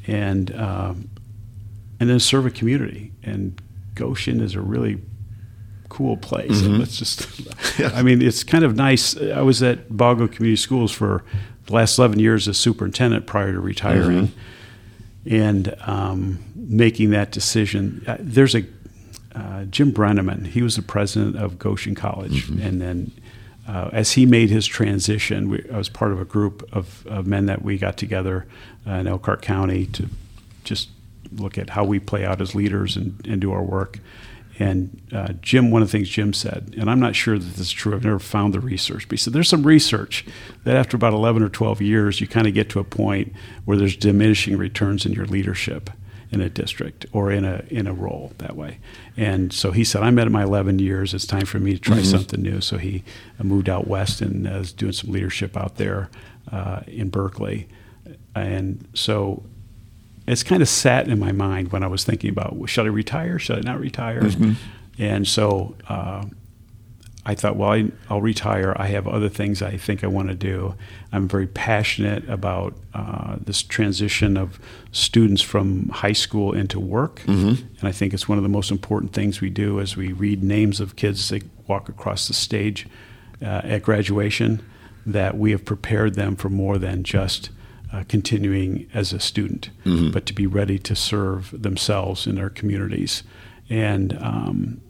and 0.07 0.55
um, 0.55 1.09
and 1.99 2.09
then 2.09 2.19
serve 2.19 2.45
a 2.45 2.51
community. 2.51 3.11
And 3.23 3.61
Goshen 3.93 4.39
is 4.39 4.55
a 4.55 4.61
really 4.61 5.01
cool 5.89 6.17
place. 6.17 6.61
Mm-hmm. 6.61 6.81
It's 6.81 6.97
just, 6.97 7.79
I 7.95 8.01
mean, 8.01 8.21
it's 8.21 8.43
kind 8.43 8.63
of 8.63 8.75
nice. 8.75 9.17
I 9.17 9.41
was 9.41 9.61
at 9.63 9.89
Baugo 9.89 10.31
Community 10.31 10.55
Schools 10.55 10.91
for 10.91 11.23
the 11.65 11.73
last 11.73 11.97
11 11.97 12.19
years 12.19 12.47
as 12.47 12.57
superintendent 12.57 13.25
prior 13.25 13.53
to 13.53 13.59
retiring. 13.59 14.27
Mm-hmm. 14.27 15.35
And 15.35 15.75
um, 15.81 16.39
making 16.55 17.09
that 17.11 17.31
decision, 17.31 18.03
uh, 18.07 18.17
there's 18.19 18.55
a 18.55 18.65
uh, 19.33 19.65
Jim 19.65 19.91
Brenneman. 19.91 20.47
He 20.47 20.61
was 20.61 20.75
the 20.75 20.81
president 20.81 21.35
of 21.35 21.59
Goshen 21.59 21.95
College, 21.95 22.47
mm-hmm. 22.47 22.61
and 22.61 22.81
then 22.81 23.11
uh, 23.67 23.89
as 23.91 24.13
he 24.13 24.25
made 24.25 24.49
his 24.49 24.65
transition, 24.65 25.49
we, 25.49 25.65
I 25.73 25.77
was 25.77 25.89
part 25.89 26.11
of 26.11 26.21
a 26.21 26.25
group 26.25 26.67
of, 26.71 27.05
of 27.07 27.25
men 27.25 27.47
that 27.47 27.63
we 27.63 27.77
got 27.77 27.97
together 27.97 28.45
uh, 28.88 28.91
in 28.91 29.07
Elkhart 29.07 29.41
County 29.41 29.88
to 29.88 30.07
just 30.63 30.89
look 31.31 31.57
at 31.57 31.71
how 31.71 31.83
we 31.83 31.99
play 31.99 32.23
out 32.23 32.41
as 32.41 32.53
leaders 32.53 32.95
and, 32.95 33.25
and 33.25 33.41
do 33.41 33.51
our 33.51 33.63
work. 33.63 33.99
And 34.57 35.01
uh, 35.11 35.33
Jim, 35.41 35.69
one 35.69 35.81
of 35.81 35.89
the 35.89 35.91
things 35.91 36.09
Jim 36.09 36.33
said, 36.33 36.75
and 36.77 36.89
I'm 36.89 36.99
not 36.99 37.15
sure 37.15 37.37
that 37.37 37.45
this 37.45 37.59
is 37.67 37.71
true, 37.71 37.93
I've 37.93 38.05
never 38.05 38.19
found 38.19 38.53
the 38.53 38.59
research, 38.59 39.07
but 39.07 39.12
he 39.12 39.17
said 39.17 39.33
there's 39.33 39.50
some 39.50 39.63
research 39.63 40.25
that 40.63 40.77
after 40.77 40.95
about 40.95 41.13
11 41.13 41.43
or 41.43 41.50
12 41.50 41.81
years, 41.81 42.21
you 42.21 42.27
kind 42.27 42.47
of 42.47 42.53
get 42.53 42.69
to 42.69 42.79
a 42.79 42.85
point 42.85 43.33
where 43.65 43.77
there's 43.77 43.97
diminishing 43.97 44.57
returns 44.57 45.05
in 45.05 45.12
your 45.12 45.25
leadership 45.25 45.89
in 46.31 46.41
a 46.41 46.50
district 46.50 47.05
or 47.12 47.31
in 47.31 47.45
a 47.45 47.63
in 47.69 47.88
a 47.88 47.93
role 47.93 48.33
that 48.39 48.55
way. 48.55 48.79
And 49.15 49.53
so 49.53 49.71
he 49.71 49.83
said, 49.83 50.03
I'm 50.03 50.17
at 50.19 50.29
my 50.31 50.43
11 50.43 50.79
years. 50.79 51.13
It's 51.13 51.25
time 51.25 51.45
for 51.45 51.59
me 51.59 51.74
to 51.74 51.79
try 51.79 51.97
mm-hmm. 51.97 52.05
something 52.05 52.41
new. 52.41 52.62
So 52.62 52.77
he 52.77 53.03
uh, 53.39 53.43
moved 53.43 53.69
out 53.69 53.88
west 53.88 54.21
and 54.21 54.47
uh, 54.47 54.51
is 54.51 54.74
doing 54.74 54.91
some 54.91 55.12
leadership 55.12 55.55
out 55.55 55.75
there 55.75 56.09
uh, 56.51 56.81
in 56.88 57.09
Berkeley. 57.09 57.67
And 58.35 58.88
so 58.93 59.43
it's 60.27 60.44
kind 60.44 60.62
of 60.62 60.70
sat 60.70 61.08
in 61.08 61.20
my 61.20 61.32
mind 61.32 61.72
when 61.72 61.84
I 61.84 61.88
was 61.88 62.03
thinking 62.03 62.29
about 62.29 62.55
well, 62.55 62.67
should 62.67 62.86
I 62.86 62.89
retire? 62.89 63.39
Should 63.39 63.60
I 63.60 63.62
not 63.62 63.79
retire? 63.79 64.22
Mm-hmm. 64.22 64.53
And 64.98 65.27
so 65.27 65.75
uh, 65.88 66.25
I 67.25 67.34
thought, 67.34 67.55
well, 67.55 67.72
I, 67.72 67.89
will 68.10 68.22
retire. 68.22 68.75
I 68.77 68.88
have 68.88 69.08
other 69.08 69.29
things 69.29 69.62
I 69.62 69.77
think 69.77 70.03
I 70.03 70.08
want 70.08 70.29
to 70.29 70.36
do. 70.36 70.75
I'm 71.12 71.27
very 71.27 71.48
passionate 71.48 72.27
about 72.29 72.75
uh, 72.94 73.38
this 73.41 73.63
transition 73.63 74.38
of 74.38 74.60
students 74.91 75.41
from 75.41 75.89
high 75.89 76.13
school 76.13 76.53
into 76.53 76.79
work, 76.79 77.22
mm-hmm. 77.22 77.65
and 77.79 77.84
I 77.84 77.91
think 77.91 78.13
it's 78.13 78.29
one 78.29 78.38
of 78.38 78.44
the 78.44 78.50
most 78.50 78.70
important 78.70 79.13
things 79.13 79.41
we 79.41 79.50
do 79.50 79.79
as 79.79 79.98
we 79.98 80.13
read 80.13 80.44
names 80.44 80.79
of 80.79 80.96
kids 80.96 81.29
that 81.29 81.44
walk 81.67 81.89
across 81.89 82.27
the 82.27 82.34
stage 82.34 82.88
uh, 83.41 83.62
at 83.63 83.82
graduation. 83.82 84.63
That 85.08 85.38
we 85.38 85.51
have 85.51 85.65
prepared 85.65 86.15
them 86.15 86.36
for 86.36 86.50
more 86.50 86.79
than 86.79 87.03
just 87.03 87.51
uh, 87.95 88.03
continuing 88.09 88.89
as 88.93 89.13
a 89.13 89.19
student, 89.19 89.69
mm-hmm. 89.85 90.11
but 90.11 90.25
to 90.25 90.33
be 90.33 90.45
ready 90.45 90.77
to 90.79 90.95
serve 90.95 91.61
themselves 91.61 92.27
in 92.27 92.35
their 92.35 92.49
communities. 92.49 93.23
And, 93.69 94.17
um, 94.21 94.81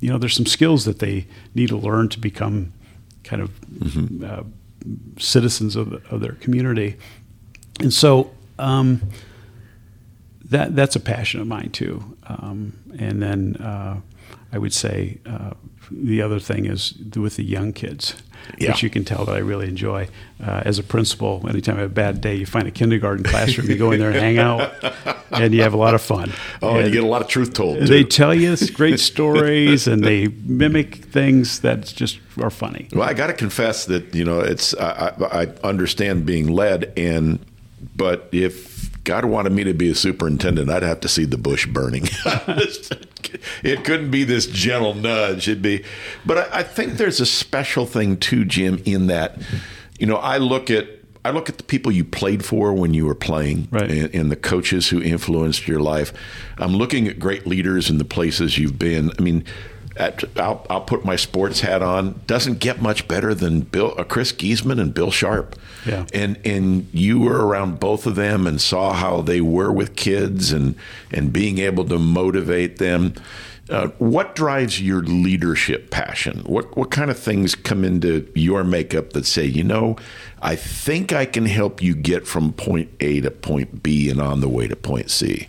you 0.00 0.10
know, 0.10 0.18
there's 0.18 0.34
some 0.34 0.46
skills 0.46 0.84
that 0.84 0.98
they 0.98 1.26
need 1.54 1.68
to 1.68 1.76
learn 1.76 2.08
to 2.10 2.18
become 2.18 2.72
kind 3.22 3.42
of 3.42 3.60
mm-hmm. 3.60 4.24
uh, 4.24 4.42
citizens 5.18 5.76
of, 5.76 5.92
of 6.10 6.20
their 6.20 6.32
community. 6.32 6.96
And 7.80 7.92
so 7.92 8.30
um, 8.58 9.02
that 10.44 10.74
that's 10.76 10.96
a 10.96 11.00
passion 11.00 11.40
of 11.40 11.46
mine 11.46 11.70
too. 11.70 12.16
Um, 12.26 12.72
and 12.98 13.22
then 13.22 13.56
uh, 13.56 14.00
I 14.54 14.58
would 14.58 14.72
say 14.72 15.18
uh, 15.26 15.50
the 15.90 16.22
other 16.22 16.38
thing 16.38 16.64
is 16.66 16.94
with 17.16 17.34
the 17.36 17.42
young 17.42 17.72
kids, 17.72 18.14
Yeah. 18.58 18.70
which 18.70 18.82
you 18.84 18.90
can 18.90 19.04
tell 19.04 19.24
that 19.24 19.34
I 19.34 19.38
really 19.40 19.66
enjoy. 19.68 20.06
Uh, 20.40 20.62
as 20.64 20.78
a 20.78 20.82
principal, 20.84 21.44
anytime 21.48 21.76
I 21.76 21.80
have 21.80 21.90
a 21.90 21.94
bad 21.94 22.20
day, 22.20 22.36
you 22.36 22.46
find 22.46 22.68
a 22.68 22.70
kindergarten 22.70 23.24
classroom, 23.24 23.68
you 23.68 23.76
go 23.76 23.90
in 23.90 23.98
there 23.98 24.10
and 24.10 24.18
hang 24.20 24.38
out, 24.38 24.72
and 25.32 25.52
you 25.52 25.62
have 25.62 25.74
a 25.74 25.76
lot 25.76 25.94
of 25.94 26.02
fun. 26.02 26.30
Oh, 26.62 26.76
and 26.76 26.86
you 26.86 26.92
get 26.92 27.02
a 27.02 27.06
lot 27.06 27.20
of 27.20 27.26
truth 27.26 27.52
told. 27.52 27.78
Too. 27.80 27.86
They 27.86 28.04
tell 28.04 28.32
you 28.32 28.56
great 28.74 29.00
stories, 29.12 29.88
and 29.88 30.04
they 30.04 30.28
mimic 30.28 30.96
things 31.12 31.60
that 31.60 31.86
just 31.86 32.20
are 32.40 32.50
funny. 32.50 32.86
Well, 32.92 33.08
I 33.08 33.12
got 33.14 33.26
to 33.26 33.32
confess 33.34 33.86
that 33.86 34.14
you 34.14 34.24
know 34.24 34.38
it's 34.38 34.72
I, 34.74 35.08
I, 35.18 35.42
I 35.42 35.46
understand 35.64 36.24
being 36.26 36.46
led, 36.46 36.92
and 36.96 37.38
but 37.96 38.28
if 38.30 38.73
God 39.04 39.26
wanted 39.26 39.52
me 39.52 39.64
to 39.64 39.74
be 39.74 39.90
a 39.90 39.94
superintendent, 39.94 40.70
I'd 40.70 40.82
have 40.82 41.00
to 41.00 41.08
see 41.08 41.24
the 41.26 41.36
bush 41.38 41.66
burning. 41.66 42.08
it 43.62 43.84
couldn't 43.84 44.10
be 44.10 44.24
this 44.24 44.46
gentle 44.46 44.94
nudge. 44.94 45.48
It'd 45.48 45.62
be, 45.62 45.84
but 46.24 46.38
I, 46.38 46.60
I 46.60 46.62
think 46.62 46.94
there's 46.94 47.20
a 47.20 47.26
special 47.26 47.86
thing 47.86 48.16
too, 48.16 48.44
Jim, 48.44 48.82
in 48.84 49.06
that 49.08 49.38
you 49.98 50.06
know 50.06 50.16
I 50.16 50.38
look 50.38 50.70
at. 50.70 50.88
I 51.26 51.30
look 51.30 51.48
at 51.48 51.56
the 51.56 51.64
people 51.64 51.90
you 51.90 52.04
played 52.04 52.44
for 52.44 52.74
when 52.74 52.92
you 52.92 53.06
were 53.06 53.14
playing 53.14 53.68
Right. 53.70 53.90
and, 53.90 54.14
and 54.14 54.30
the 54.30 54.36
coaches 54.36 54.90
who 54.90 55.00
influenced 55.00 55.66
your 55.66 55.80
life. 55.80 56.12
I'm 56.58 56.72
looking 56.76 57.08
at 57.08 57.18
great 57.18 57.46
leaders 57.46 57.88
in 57.88 57.96
the 57.96 58.04
places 58.04 58.58
you've 58.58 58.78
been. 58.78 59.10
I 59.18 59.22
mean, 59.22 59.42
at, 59.96 60.24
I'll, 60.38 60.66
I'll 60.68 60.80
put 60.80 61.04
my 61.04 61.16
sports 61.16 61.60
hat 61.60 61.82
on. 61.82 62.20
Doesn't 62.26 62.58
get 62.58 62.82
much 62.82 63.06
better 63.06 63.34
than 63.34 63.60
Bill, 63.60 63.94
uh, 63.96 64.04
Chris 64.04 64.32
Geesaman 64.32 64.80
and 64.80 64.92
Bill 64.92 65.10
Sharp. 65.10 65.56
Yeah. 65.86 66.06
And 66.14 66.38
and 66.44 66.88
you 66.92 67.20
were 67.20 67.46
around 67.46 67.78
both 67.78 68.06
of 68.06 68.14
them 68.14 68.46
and 68.46 68.60
saw 68.60 68.92
how 68.94 69.20
they 69.20 69.40
were 69.40 69.70
with 69.70 69.96
kids 69.96 70.52
and 70.52 70.74
and 71.12 71.32
being 71.32 71.58
able 71.58 71.84
to 71.86 71.98
motivate 71.98 72.78
them. 72.78 73.14
Uh, 73.70 73.88
what 73.98 74.34
drives 74.34 74.80
your 74.80 75.02
leadership 75.02 75.90
passion? 75.90 76.40
What 76.40 76.76
what 76.76 76.90
kind 76.90 77.10
of 77.10 77.18
things 77.18 77.54
come 77.54 77.84
into 77.84 78.30
your 78.34 78.64
makeup 78.64 79.12
that 79.12 79.26
say, 79.26 79.44
you 79.44 79.64
know, 79.64 79.96
I 80.42 80.56
think 80.56 81.12
I 81.12 81.26
can 81.26 81.46
help 81.46 81.82
you 81.82 81.94
get 81.94 82.26
from 82.26 82.52
point 82.52 82.90
A 83.00 83.20
to 83.20 83.30
point 83.30 83.82
B 83.82 84.10
and 84.10 84.20
on 84.20 84.40
the 84.40 84.48
way 84.48 84.68
to 84.68 84.76
point 84.76 85.10
C. 85.10 85.48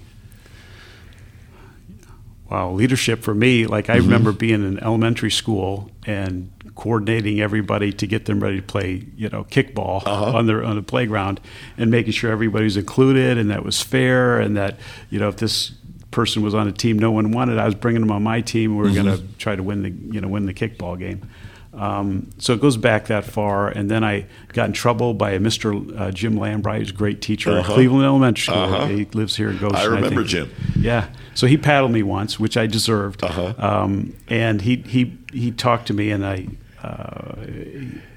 Wow, 2.50 2.72
leadership 2.72 3.24
for 3.24 3.34
me, 3.34 3.66
like 3.66 3.90
I 3.90 3.98
mm-hmm. 3.98 4.06
remember 4.06 4.32
being 4.32 4.64
in 4.64 4.80
elementary 4.84 5.32
school 5.32 5.90
and 6.06 6.52
coordinating 6.76 7.40
everybody 7.40 7.92
to 7.94 8.06
get 8.06 8.26
them 8.26 8.40
ready 8.40 8.58
to 8.58 8.62
play, 8.62 9.08
you 9.16 9.30
know, 9.30 9.46
kickball 9.46 10.06
uh-huh. 10.06 10.38
on 10.38 10.46
the 10.46 10.64
on 10.64 10.76
the 10.76 10.84
playground 10.84 11.40
and 11.78 11.90
making 11.90 12.12
sure 12.12 12.32
everybody 12.32 12.66
was 12.66 12.78
included 12.78 13.38
and 13.38 13.50
that 13.50 13.64
was 13.64 13.82
fair 13.82 14.40
and 14.40 14.56
that, 14.58 14.78
you 15.10 15.18
know, 15.18 15.30
if 15.30 15.38
this 15.38 15.72
person 16.12 16.44
was 16.44 16.54
on 16.54 16.68
a 16.68 16.72
team 16.72 17.00
no 17.00 17.12
one 17.12 17.32
wanted, 17.32 17.58
I 17.58 17.66
was 17.66 17.76
bringing 17.76 18.02
them 18.02 18.12
on 18.12 18.22
my 18.22 18.42
team. 18.42 18.76
We 18.76 18.84
were 18.84 18.90
mm-hmm. 18.90 19.04
going 19.06 19.18
to 19.18 19.38
try 19.38 19.56
to 19.56 19.64
win 19.64 19.84
the, 19.84 19.90
you 20.14 20.22
know, 20.22 20.28
win 20.28 20.46
the 20.46 20.54
kickball 20.54 21.00
game. 21.00 21.28
Um, 21.76 22.30
so 22.38 22.54
it 22.54 22.62
goes 22.62 22.78
back 22.78 23.08
that 23.08 23.26
far, 23.26 23.68
and 23.68 23.92
then 23.92 24.04
I 24.04 24.26
got 24.54 24.68
in 24.68 24.74
trouble 24.74 25.14
by 25.14 25.32
a 25.32 25.40
Mr. 25.40 26.00
Uh, 26.00 26.12
Jim 26.12 26.36
Lambright, 26.36 26.80
who's 26.80 26.90
a 26.92 26.94
great 26.94 27.22
teacher 27.22 27.52
at 27.52 27.58
Uh-huh. 27.60 27.74
Cleveland 27.74 28.06
Elementary 28.06 28.44
School. 28.44 28.56
Uh-huh. 28.58 28.88
He 28.88 29.06
lives 29.14 29.36
here 29.36 29.50
in 29.50 29.58
Goshen. 29.58 29.76
I 29.76 29.84
remember 29.86 30.26
think. 30.26 30.28
Jim. 30.30 30.52
Yeah. 30.80 31.08
So 31.34 31.48
he 31.48 31.58
paddled 31.58 31.92
me 31.92 32.02
once, 32.04 32.40
which 32.40 32.56
I 32.56 32.66
deserved. 32.68 33.24
Uh-huh. 33.24 33.54
Um, 33.58 34.16
and 34.30 34.62
he, 34.62 34.78
he, 34.78 35.18
he 35.34 35.52
talked 35.52 35.88
to 35.88 35.94
me, 35.94 36.12
and 36.12 36.26
I 36.26 36.48
uh, 36.82 37.36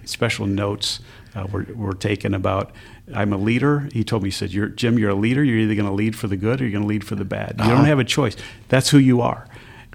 special 0.05 0.47
notes 0.47 1.01
uh, 1.35 1.47
were, 1.51 1.67
were 1.75 1.95
taken 1.95 2.35
about 2.35 2.71
I'm 3.15 3.33
a 3.33 3.39
leader. 3.39 3.89
He 3.93 4.05
told 4.05 4.23
me, 4.23 4.29
he 4.29 4.33
said, 4.33 4.53
you're, 4.53 4.69
Jim, 4.69 4.99
you're 4.99 5.11
a 5.11 5.15
leader. 5.15 5.43
You're 5.43 5.59
either 5.61 5.75
going 5.75 5.87
to 5.89 5.93
lead 5.95 6.15
for 6.15 6.27
the 6.29 6.37
good 6.37 6.61
or 6.61 6.65
you're 6.65 6.73
going 6.73 6.83
to 6.83 6.89
lead 6.89 7.05
for 7.05 7.15
the 7.15 7.25
bad. 7.25 7.55
You 7.59 7.65
Uh-huh. 7.65 7.75
don't 7.77 7.85
have 7.87 7.99
a 7.99 8.05
choice. 8.05 8.37
That's 8.69 8.91
who 8.91 8.99
you 8.99 9.21
are. 9.23 9.47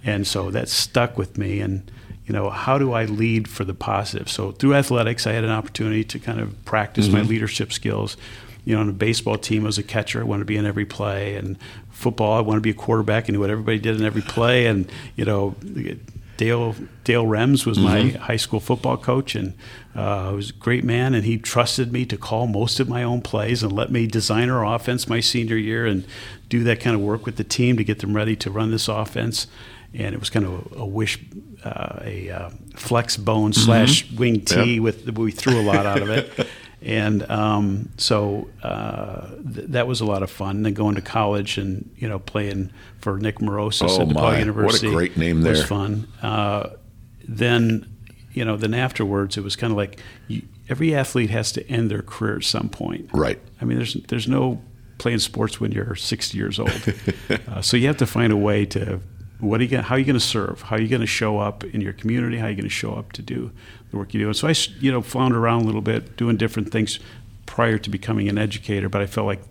And 0.04 0.26
so 0.28 0.50
that 0.52 0.68
stuck 0.70 1.18
with 1.18 1.38
me. 1.38 1.60
And, 1.62 1.90
you 2.26 2.34
know, 2.34 2.50
how 2.50 2.78
do 2.78 2.94
I 2.94 3.06
lead 3.06 3.48
for 3.48 3.66
the 3.66 3.74
positive? 3.74 4.30
So 4.30 4.52
through 4.52 4.76
athletics, 4.76 5.28
I 5.28 5.34
had 5.34 5.44
an 5.44 5.50
opportunity 5.50 6.04
to 6.06 6.20
kind 6.20 6.40
of 6.40 6.64
practice 6.66 7.10
my 7.10 7.22
leadership 7.22 7.74
skills. 7.74 8.16
You 8.66 8.76
know, 8.76 8.82
on 8.82 8.90
a 8.90 8.94
baseball 8.94 9.38
team, 9.38 9.64
I 9.64 9.66
was 9.66 9.78
a 9.78 9.84
catcher. 9.84 10.22
I 10.22 10.24
wanted 10.24 10.42
to 10.42 10.46
be 10.46 10.56
in 10.56 10.66
every 10.66 10.86
play. 10.86 11.36
And 11.36 11.58
football, 11.92 12.38
I 12.38 12.40
wanted 12.40 12.60
to 12.60 12.64
be 12.64 12.70
a 12.70 12.74
quarterback 12.74 13.28
and 13.28 13.36
do 13.36 13.42
what 13.42 13.50
everybody 13.50 13.78
did 13.78 14.00
in 14.00 14.06
every 14.06 14.22
play. 14.22 14.68
And, 14.68 14.90
you 15.18 15.26
know, 15.26 15.56
Dale 16.38 16.76
Dale 17.04 17.26
Rems 17.26 17.66
was 17.66 17.78
my 17.78 18.10
high 18.10 18.38
school 18.38 18.60
football 18.60 18.98
coach, 18.98 19.36
and 19.36 19.54
uh, 19.94 20.32
he 20.32 20.36
was 20.36 20.50
a 20.50 20.54
great 20.54 20.84
man. 20.84 21.14
And 21.14 21.26
he 21.26 21.38
trusted 21.38 21.92
me 21.92 22.06
to 22.06 22.18
call 22.18 22.48
most 22.48 22.80
of 22.80 22.90
my 22.90 23.04
own 23.04 23.22
plays 23.22 23.64
and 23.64 23.72
let 23.72 23.92
me 23.92 24.08
design 24.08 24.50
our 24.50 24.66
offense 24.66 25.08
my 25.08 25.20
senior 25.20 25.58
year 25.58 25.86
and 25.86 26.06
do 26.50 26.64
that 26.64 26.80
kind 26.80 26.96
of 26.96 27.02
work 27.02 27.26
with 27.26 27.36
the 27.36 27.44
team 27.44 27.78
to 27.78 27.84
get 27.84 28.00
them 28.00 28.16
ready 28.16 28.36
to 28.38 28.50
run 28.50 28.72
this 28.72 28.88
offense. 28.88 29.48
And 29.94 30.14
it 30.16 30.20
was 30.20 30.30
kind 30.30 30.46
of 30.46 30.72
a, 30.74 30.80
a 30.80 30.86
wish, 30.86 31.20
uh, 31.64 32.00
a 32.02 32.30
uh, 32.30 32.50
flex 32.76 33.16
bone 33.18 33.54
slash 33.54 34.10
wing 34.12 34.42
T 34.44 34.76
Yeah. 34.76 34.80
with 34.82 35.08
we 35.18 35.32
threw 35.32 35.60
a 35.60 35.62
lot 35.62 35.86
out 35.86 36.02
of 36.02 36.10
it. 36.10 36.48
And 36.86 37.24
um, 37.32 37.90
so 37.98 38.50
uh, 38.62 39.28
th- 39.36 39.68
that 39.70 39.88
was 39.88 40.02
a 40.02 40.06
lot 40.06 40.22
of 40.22 40.30
fun. 40.30 40.64
Then 40.64 40.74
going 40.74 40.96
to 40.96 41.02
college 41.02 41.58
and 41.58 41.90
you 41.96 42.10
know 42.10 42.20
playing 42.20 42.72
for 43.00 43.18
Nick 43.20 43.38
Mourouzis 43.40 43.88
Oh, 43.90 44.02
at 44.02 44.08
DePauw 44.10 44.54
my. 44.56 44.64
What 44.66 44.84
a 44.84 44.90
great 44.90 45.16
name 45.16 45.44
there, 45.44 45.54
Was 45.54 45.64
fun. 45.64 46.08
Uh, 46.22 46.72
then 47.26 47.90
you 48.34 48.44
know 48.44 48.58
then 48.58 48.74
afterwards 48.74 49.38
it 49.38 49.46
was 49.46 49.56
kind 49.56 49.72
of 49.72 49.78
like 49.78 50.02
you, 50.28 50.42
every 50.68 50.94
athlete 50.94 51.30
has 51.30 51.54
to 51.54 51.66
end 51.70 51.90
their 51.90 52.02
career 52.02 52.36
at 52.36 52.44
some 52.44 52.68
point. 52.68 53.10
Right. 53.14 53.40
I 53.62 53.66
mean, 53.66 53.78
there's 53.78 53.94
there's 54.10 54.28
no 54.28 54.62
playing 54.98 55.20
sports 55.20 55.62
when 55.62 55.72
you're 55.72 55.96
60 55.96 56.38
years 56.38 56.60
old. 56.60 56.94
uh, 57.48 57.62
so 57.62 57.78
you 57.78 57.88
have 57.88 57.98
to 57.98 58.06
find 58.06 58.34
a 58.34 58.38
way 58.38 58.66
to 58.66 59.00
what 59.40 59.60
are 59.60 59.64
you 59.64 59.70
gonna, 59.70 59.84
how 59.84 59.96
are 59.96 60.00
you 60.00 60.06
going 60.06 60.14
to 60.14 60.20
serve? 60.20 60.62
How 60.62 60.78
are 60.78 60.82
you 60.82 60.88
going 60.88 61.02
to 61.02 61.08
show 61.08 61.40
up 61.40 61.64
in 61.64 61.82
your 61.82 61.94
community? 61.94 62.38
How 62.38 62.46
are 62.46 62.50
you 62.50 62.56
going 62.56 62.64
to 62.64 62.70
show 62.74 62.94
up 62.94 63.12
to 63.14 63.22
do 63.22 63.52
the 63.92 63.98
work 63.98 64.14
you 64.14 64.20
do? 64.20 64.28
And 64.28 64.36
so 64.36 64.48
I, 64.48 64.56
you 64.80 64.92
know 64.92 65.02
floundered 65.02 65.40
around 65.40 65.64
a 65.64 65.66
little 65.66 65.82
bit 65.82 66.16
doing 66.18 66.38
different 66.38 66.72
things 66.72 67.00
prior 67.46 67.78
to 67.78 67.90
becoming 67.90 68.30
an 68.30 68.38
educator, 68.38 68.90
but 68.90 69.02
I 69.02 69.06
felt 69.06 69.28
like 69.28 69.42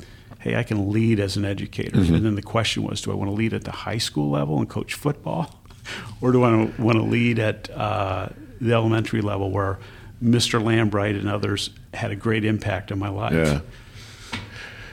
hey, 0.43 0.57
I 0.57 0.65
can 0.65 0.91
lead 0.91 1.21
as 1.21 1.37
an 1.37 1.45
educator. 1.45 2.01
And 2.17 2.27
then 2.27 2.35
the 2.35 2.43
question 2.43 2.83
was, 2.83 3.01
do 3.01 3.13
I 3.13 3.15
want 3.15 3.31
to 3.31 3.35
lead 3.35 3.55
at 3.55 3.63
the 3.63 3.71
high 3.71 3.99
school 3.99 4.29
level 4.29 4.59
and 4.59 4.69
coach 4.69 4.95
football, 4.95 5.63
or 6.21 6.33
do 6.33 6.43
I 6.43 6.65
want 6.79 6.99
to 6.99 7.05
lead 7.05 7.39
at 7.39 7.71
uh, 7.71 8.29
the 8.61 8.73
elementary 8.73 9.21
level 9.21 9.51
where 9.51 9.79
Mr. 10.23 10.61
Lambright 10.61 11.17
and 11.17 11.29
others 11.29 11.71
had 11.95 12.11
a 12.11 12.17
great 12.17 12.45
impact 12.45 12.91
on 12.91 12.99
my 12.99 13.09
life? 13.09 13.33
Yeah. 13.33 13.61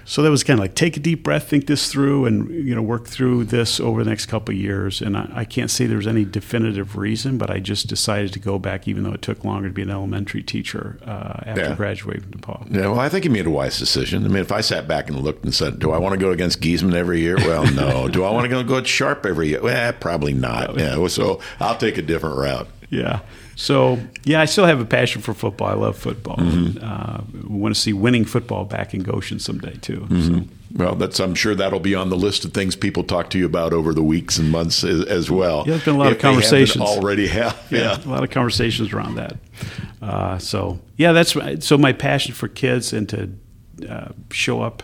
So 0.09 0.23
that 0.23 0.31
was 0.31 0.43
kind 0.43 0.57
of 0.59 0.63
like 0.63 0.73
take 0.73 0.97
a 0.97 0.99
deep 0.99 1.21
breath, 1.21 1.47
think 1.47 1.67
this 1.67 1.91
through, 1.91 2.25
and 2.25 2.49
you 2.49 2.73
know 2.73 2.81
work 2.81 3.05
through 3.05 3.43
this 3.45 3.79
over 3.79 4.03
the 4.03 4.09
next 4.09 4.25
couple 4.25 4.55
of 4.55 4.59
years. 4.59 5.01
And 5.01 5.15
I, 5.15 5.29
I 5.35 5.45
can't 5.45 5.69
say 5.69 5.85
there's 5.85 6.07
any 6.07 6.25
definitive 6.25 6.97
reason, 6.97 7.37
but 7.37 7.51
I 7.51 7.59
just 7.59 7.85
decided 7.87 8.33
to 8.33 8.39
go 8.39 8.57
back, 8.57 8.87
even 8.87 9.03
though 9.03 9.13
it 9.13 9.21
took 9.21 9.43
longer 9.45 9.67
to 9.67 9.73
be 9.73 9.83
an 9.83 9.91
elementary 9.91 10.41
teacher 10.41 10.97
uh, 11.05 11.41
after 11.45 11.61
Yeah. 11.61 11.75
graduating 11.75 12.23
from 12.23 12.31
DePauw. 12.41 12.73
Yeah, 12.75 12.87
well, 12.87 12.99
I 12.99 13.07
think 13.07 13.23
he 13.25 13.29
made 13.29 13.45
a 13.45 13.51
wise 13.51 13.77
decision. 13.77 14.25
I 14.25 14.29
mean, 14.29 14.37
if 14.37 14.51
I 14.51 14.61
sat 14.61 14.87
back 14.87 15.09
and 15.09 15.19
looked 15.19 15.43
and 15.45 15.53
said, 15.53 15.77
"Do 15.77 15.91
I 15.91 15.99
want 15.99 16.13
to 16.13 16.19
go 16.19 16.31
against 16.31 16.59
Geesaman 16.59 16.95
every 16.95 17.19
year?" 17.19 17.35
Well, 17.37 17.71
no. 17.71 18.07
Do 18.09 18.23
I 18.23 18.31
want 18.31 18.45
to 18.45 18.49
go 18.49 18.63
go 18.63 18.77
at 18.79 18.87
Sharp 18.87 19.27
every 19.27 19.49
year? 19.49 19.61
Well, 19.61 19.93
probably 19.93 20.33
not. 20.33 20.75
Yeah, 20.75 21.05
so 21.05 21.39
I'll 21.59 21.77
take 21.77 21.99
a 21.99 22.01
different 22.01 22.35
route. 22.37 22.67
Yeah. 22.89 23.19
So 23.59 23.99
yeah, 24.23 24.39
I 24.39 24.45
still 24.45 24.65
have 24.65 24.79
a 24.79 24.85
passion 24.85 25.21
for 25.21 25.33
football. 25.33 25.67
I 25.67 25.73
love 25.73 25.97
football. 25.97 26.37
Mm-hmm. 26.37 26.77
And, 26.77 26.79
uh, 26.81 27.21
want 27.45 27.75
to 27.75 27.79
see 27.79 27.91
winning 27.91 28.23
football 28.23 28.63
back 28.63 28.93
in 28.93 29.03
Goshen 29.03 29.37
someday 29.37 29.75
too. 29.81 30.07
Mm-hmm. 30.09 30.37
So. 30.37 30.43
Well, 30.75 30.95
that's 30.95 31.19
I'm 31.19 31.35
sure 31.35 31.55
that'll 31.55 31.81
be 31.81 31.93
on 31.93 32.09
the 32.09 32.15
list 32.15 32.45
of 32.45 32.53
things 32.53 32.77
people 32.77 33.03
talk 33.03 33.29
to 33.31 33.37
you 33.37 33.45
about 33.45 33.73
over 33.73 33.93
the 33.93 34.01
weeks 34.01 34.37
and 34.37 34.49
months 34.49 34.85
as, 34.85 35.03
as 35.03 35.29
well. 35.29 35.65
Yeah, 35.65 35.71
there's 35.71 35.83
been 35.83 35.95
a 35.95 35.97
lot 35.97 36.07
of 36.07 36.13
If 36.13 36.17
they 36.19 36.21
conversations. 36.21 36.85
already 36.85 37.27
have. 37.27 37.67
yeah, 37.69 38.01
a 38.01 38.07
lot 38.07 38.23
of 38.23 38.29
conversations 38.29 38.93
around 38.93 39.15
that. 39.15 39.35
Uh, 40.01 40.37
so 40.37 40.79
yeah, 40.95 41.11
that's 41.11 41.35
so 41.65 41.77
my 41.77 41.91
passion 41.91 42.33
for 42.33 42.47
kids 42.47 42.93
and 42.93 43.09
to 43.09 43.29
uh, 43.89 44.13
show 44.31 44.61
up 44.61 44.83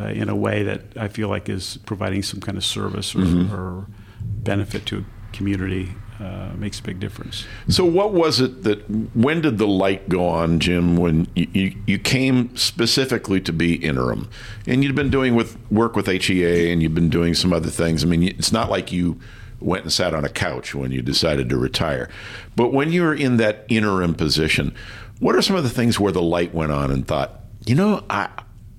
uh, 0.00 0.06
in 0.06 0.30
a 0.30 0.36
way 0.36 0.62
that 0.62 0.80
I 0.96 1.08
feel 1.08 1.28
like 1.28 1.50
is 1.50 1.76
providing 1.84 2.22
some 2.22 2.40
kind 2.40 2.56
of 2.56 2.64
service 2.64 3.14
or, 3.14 3.20
or 3.54 3.86
benefit 4.22 4.86
to 4.86 4.98
a 5.00 5.36
community 5.36 5.90
uh, 6.18 6.50
makes 6.56 6.80
a 6.80 6.82
big 6.82 6.98
difference. 6.98 7.46
So, 7.68 7.84
what 7.84 8.12
was 8.12 8.40
it 8.40 8.62
that? 8.62 8.78
When 9.14 9.40
did 9.40 9.58
the 9.58 9.66
light 9.66 10.08
go 10.08 10.26
on, 10.26 10.60
Jim? 10.60 10.96
When 10.96 11.28
you, 11.34 11.48
you, 11.52 11.76
you 11.86 11.98
came 11.98 12.56
specifically 12.56 13.40
to 13.42 13.52
be 13.52 13.74
interim, 13.74 14.30
and 14.66 14.82
you'd 14.82 14.94
been 14.94 15.10
doing 15.10 15.34
with 15.34 15.58
work 15.70 15.94
with 15.94 16.06
HEA, 16.06 16.72
and 16.72 16.82
you've 16.82 16.94
been 16.94 17.10
doing 17.10 17.34
some 17.34 17.52
other 17.52 17.70
things. 17.70 18.02
I 18.02 18.06
mean, 18.06 18.22
it's 18.22 18.52
not 18.52 18.70
like 18.70 18.92
you 18.92 19.20
went 19.60 19.82
and 19.82 19.92
sat 19.92 20.14
on 20.14 20.24
a 20.24 20.28
couch 20.28 20.74
when 20.74 20.92
you 20.92 21.02
decided 21.02 21.48
to 21.48 21.56
retire. 21.56 22.08
But 22.54 22.72
when 22.72 22.92
you 22.92 23.02
were 23.02 23.14
in 23.14 23.36
that 23.38 23.64
interim 23.68 24.14
position, 24.14 24.74
what 25.18 25.34
are 25.34 25.42
some 25.42 25.56
of 25.56 25.64
the 25.64 25.70
things 25.70 25.98
where 25.98 26.12
the 26.12 26.22
light 26.22 26.54
went 26.54 26.72
on 26.72 26.90
and 26.90 27.06
thought, 27.06 27.40
you 27.66 27.74
know, 27.74 28.04
I 28.08 28.28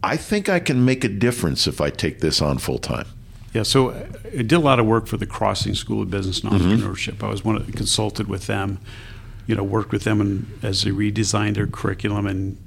I 0.03 0.17
think 0.17 0.47
I 0.49 0.59
can 0.59 0.85
make 0.85 1.03
a 1.03 1.09
difference 1.09 1.67
if 1.67 1.81
I 1.81 1.89
take 1.89 2.19
this 2.19 2.41
on 2.41 2.57
full 2.59 2.77
time. 2.79 3.07
Yeah, 3.57 3.63
so 3.63 3.89
I 3.89 4.43
did 4.43 4.53
a 4.53 4.59
lot 4.59 4.79
of 4.79 4.85
work 4.85 5.07
for 5.07 5.17
the 5.17 5.25
Crossing 5.25 5.73
School 5.73 6.03
of 6.03 6.11
Business 6.11 6.43
and 6.43 6.51
Entrepreneurship. 6.51 7.23
I 7.23 7.27
was 7.27 7.43
one 7.43 7.55
of, 7.55 7.65
consulted 7.71 8.27
with 8.27 8.45
them, 8.45 8.77
you 9.47 9.55
know, 9.55 9.63
worked 9.63 9.91
with 9.91 10.03
them 10.03 10.21
and 10.21 10.59
as 10.61 10.83
they 10.83 10.91
redesigned 10.91 11.55
their 11.55 11.65
curriculum 11.65 12.27
and 12.27 12.59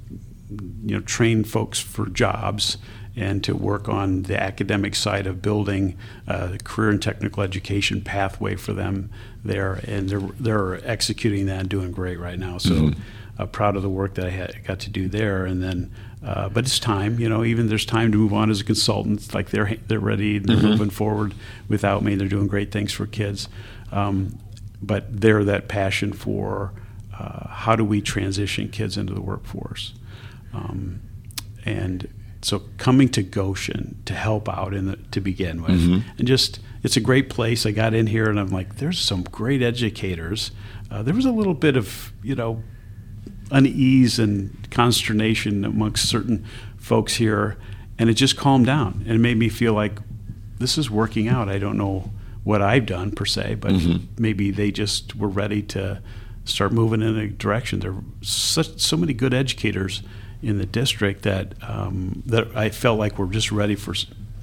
you 0.83 0.97
know 0.97 0.99
trained 0.99 1.47
folks 1.47 1.79
for 1.79 2.07
jobs 2.07 2.77
and 3.15 3.41
to 3.45 3.55
work 3.55 3.87
on 3.87 4.23
the 4.23 4.37
academic 4.37 4.95
side 4.95 5.27
of 5.27 5.41
building 5.41 5.97
a 6.27 6.57
career 6.65 6.89
and 6.89 7.01
technical 7.01 7.41
education 7.41 8.01
pathway 8.01 8.57
for 8.57 8.73
them 8.73 9.09
there. 9.45 9.75
And 9.87 10.09
they're, 10.09 10.19
they're 10.19 10.85
executing 10.85 11.45
that 11.45 11.61
and 11.61 11.69
doing 11.69 11.93
great 11.93 12.19
right 12.19 12.37
now. 12.37 12.57
So 12.57 12.71
mm-hmm. 12.71 13.01
uh, 13.41 13.45
proud 13.45 13.77
of 13.77 13.81
the 13.81 13.89
work 13.89 14.15
that 14.15 14.25
I 14.25 14.31
had, 14.31 14.61
got 14.65 14.81
to 14.81 14.89
do 14.89 15.07
there. 15.07 15.45
And 15.45 15.63
then, 15.63 15.89
uh, 16.23 16.49
but 16.49 16.65
it's 16.65 16.79
time, 16.79 17.19
you 17.19 17.27
know, 17.27 17.43
even 17.43 17.67
there's 17.67 17.85
time 17.85 18.11
to 18.11 18.17
move 18.17 18.33
on 18.33 18.49
as 18.49 18.61
a 18.61 18.63
consultant. 18.63 19.33
Like 19.33 19.49
they're, 19.49 19.75
they're 19.87 19.99
ready, 19.99 20.37
they're 20.37 20.57
mm-hmm. 20.57 20.67
moving 20.67 20.89
forward 20.89 21.33
without 21.67 22.03
me. 22.03 22.15
They're 22.15 22.27
doing 22.27 22.47
great 22.47 22.71
things 22.71 22.93
for 22.93 23.07
kids. 23.07 23.49
Um, 23.91 24.39
but 24.81 25.21
they're 25.21 25.43
that 25.43 25.67
passion 25.67 26.13
for 26.13 26.73
uh, 27.17 27.47
how 27.47 27.75
do 27.75 27.85
we 27.85 28.01
transition 28.01 28.69
kids 28.69 28.97
into 28.97 29.13
the 29.13 29.21
workforce. 29.21 29.93
Um, 30.53 31.01
and 31.65 32.07
so 32.41 32.63
coming 32.77 33.09
to 33.09 33.21
Goshen 33.21 34.01
to 34.05 34.13
help 34.13 34.49
out 34.49 34.73
in 34.73 34.87
the, 34.87 34.95
to 35.11 35.21
begin 35.21 35.61
with, 35.61 35.79
mm-hmm. 35.79 36.09
and 36.17 36.27
just 36.27 36.59
it's 36.83 36.97
a 36.97 37.01
great 37.01 37.29
place. 37.29 37.65
I 37.65 37.71
got 37.71 37.93
in 37.93 38.07
here 38.07 38.27
and 38.29 38.39
I'm 38.39 38.49
like, 38.49 38.77
there's 38.77 38.99
some 38.99 39.23
great 39.23 39.61
educators. 39.61 40.51
Uh, 40.89 41.03
there 41.03 41.13
was 41.13 41.25
a 41.25 41.31
little 41.31 41.53
bit 41.53 41.77
of 41.77 42.11
you 42.23 42.33
know 42.33 42.63
unease 43.51 44.17
and 44.19 44.69
consternation 44.71 45.65
amongst 45.65 46.07
certain 46.09 46.45
folks 46.77 47.15
here, 47.15 47.57
and 47.99 48.09
it 48.09 48.15
just 48.15 48.37
calmed 48.37 48.65
down 48.65 49.03
and 49.05 49.15
it 49.15 49.19
made 49.19 49.37
me 49.37 49.49
feel 49.49 49.73
like 49.73 49.99
this 50.59 50.77
is 50.77 50.89
working 50.89 51.27
out. 51.27 51.49
I 51.49 51.59
don't 51.59 51.77
know 51.77 52.11
what 52.43 52.61
I've 52.61 52.85
done 52.85 53.11
per 53.11 53.25
se, 53.25 53.55
but 53.55 53.71
mm-hmm. 53.71 54.05
maybe 54.17 54.51
they 54.51 54.71
just 54.71 55.15
were 55.15 55.27
ready 55.27 55.61
to 55.63 56.01
start 56.45 56.71
moving 56.71 57.01
in 57.01 57.17
a 57.17 57.27
direction. 57.27 57.79
There 57.79 57.91
are 57.91 58.03
such 58.21 58.79
so 58.79 58.97
many 58.97 59.13
good 59.13 59.33
educators 59.33 60.01
in 60.41 60.57
the 60.57 60.65
district 60.65 61.21
that 61.23 61.53
um, 61.61 62.23
that 62.25 62.55
I 62.55 62.69
felt 62.69 62.97
like 62.97 63.19
we're 63.19 63.27
just 63.27 63.51
ready 63.51 63.75
for 63.75 63.93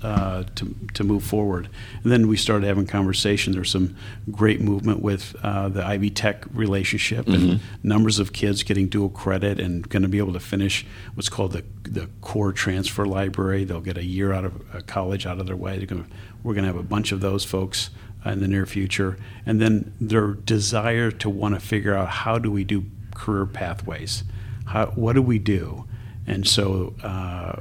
uh, 0.03 0.45
to 0.55 0.75
to 0.95 1.05
move 1.05 1.25
forward. 1.25 1.69
And 2.03 2.13
then 2.13 2.29
we 2.29 2.37
started 2.37 2.67
having 2.67 2.87
conversations. 2.87 3.57
There's 3.57 3.71
some 3.71 3.97
great 4.31 4.61
movement 4.61 5.03
with 5.03 5.35
uh, 5.43 5.69
the 5.69 5.85
Ivy 5.85 6.11
Tech 6.11 6.45
relationship 6.53 7.27
mm-hmm. 7.27 7.51
and 7.51 7.61
numbers 7.83 8.19
of 8.19 8.33
kids 8.33 8.63
getting 8.63 8.89
dual 8.89 9.09
credit 9.09 9.59
and 9.59 9.89
going 9.89 10.03
to 10.03 10.09
be 10.09 10.19
able 10.19 10.33
to 10.33 10.41
finish 10.41 10.87
what's 11.15 11.29
called 11.29 11.53
the 11.53 11.65
the 11.83 12.09
core 12.21 12.53
transfer 12.53 13.07
library. 13.07 13.65
They'll 13.65 13.81
get 13.81 13.99
a 13.99 14.05
year 14.05 14.33
out 14.33 14.45
of 14.45 14.87
college 14.87 15.27
out 15.27 15.39
of 15.39 15.47
their 15.47 15.57
way. 15.57 15.85
Gonna, 15.85 16.07
we're 16.43 16.55
going 16.55 16.65
to 16.65 16.73
have 16.73 16.81
a 16.81 16.83
bunch 16.83 17.13
of 17.13 17.21
those 17.21 17.45
folks 17.45 17.91
in 18.25 18.41
the 18.41 18.49
near 18.49 18.67
future, 18.67 19.17
and 19.47 19.61
then 19.61 19.95
their 20.01 20.35
desire 20.35 21.11
to 21.11 21.31
want 21.31 21.55
to 21.55 21.61
figure 21.61 21.95
out 21.95 22.09
how 22.09 22.39
do 22.39 22.51
we 22.51 22.65
do 22.65 22.85
career 23.15 23.47
pathways. 23.47 24.25
How, 24.67 24.87
what 24.87 25.15
do 25.15 25.23
we 25.23 25.39
do? 25.39 25.87
And 26.27 26.47
so 26.47 26.95
uh, 27.03 27.61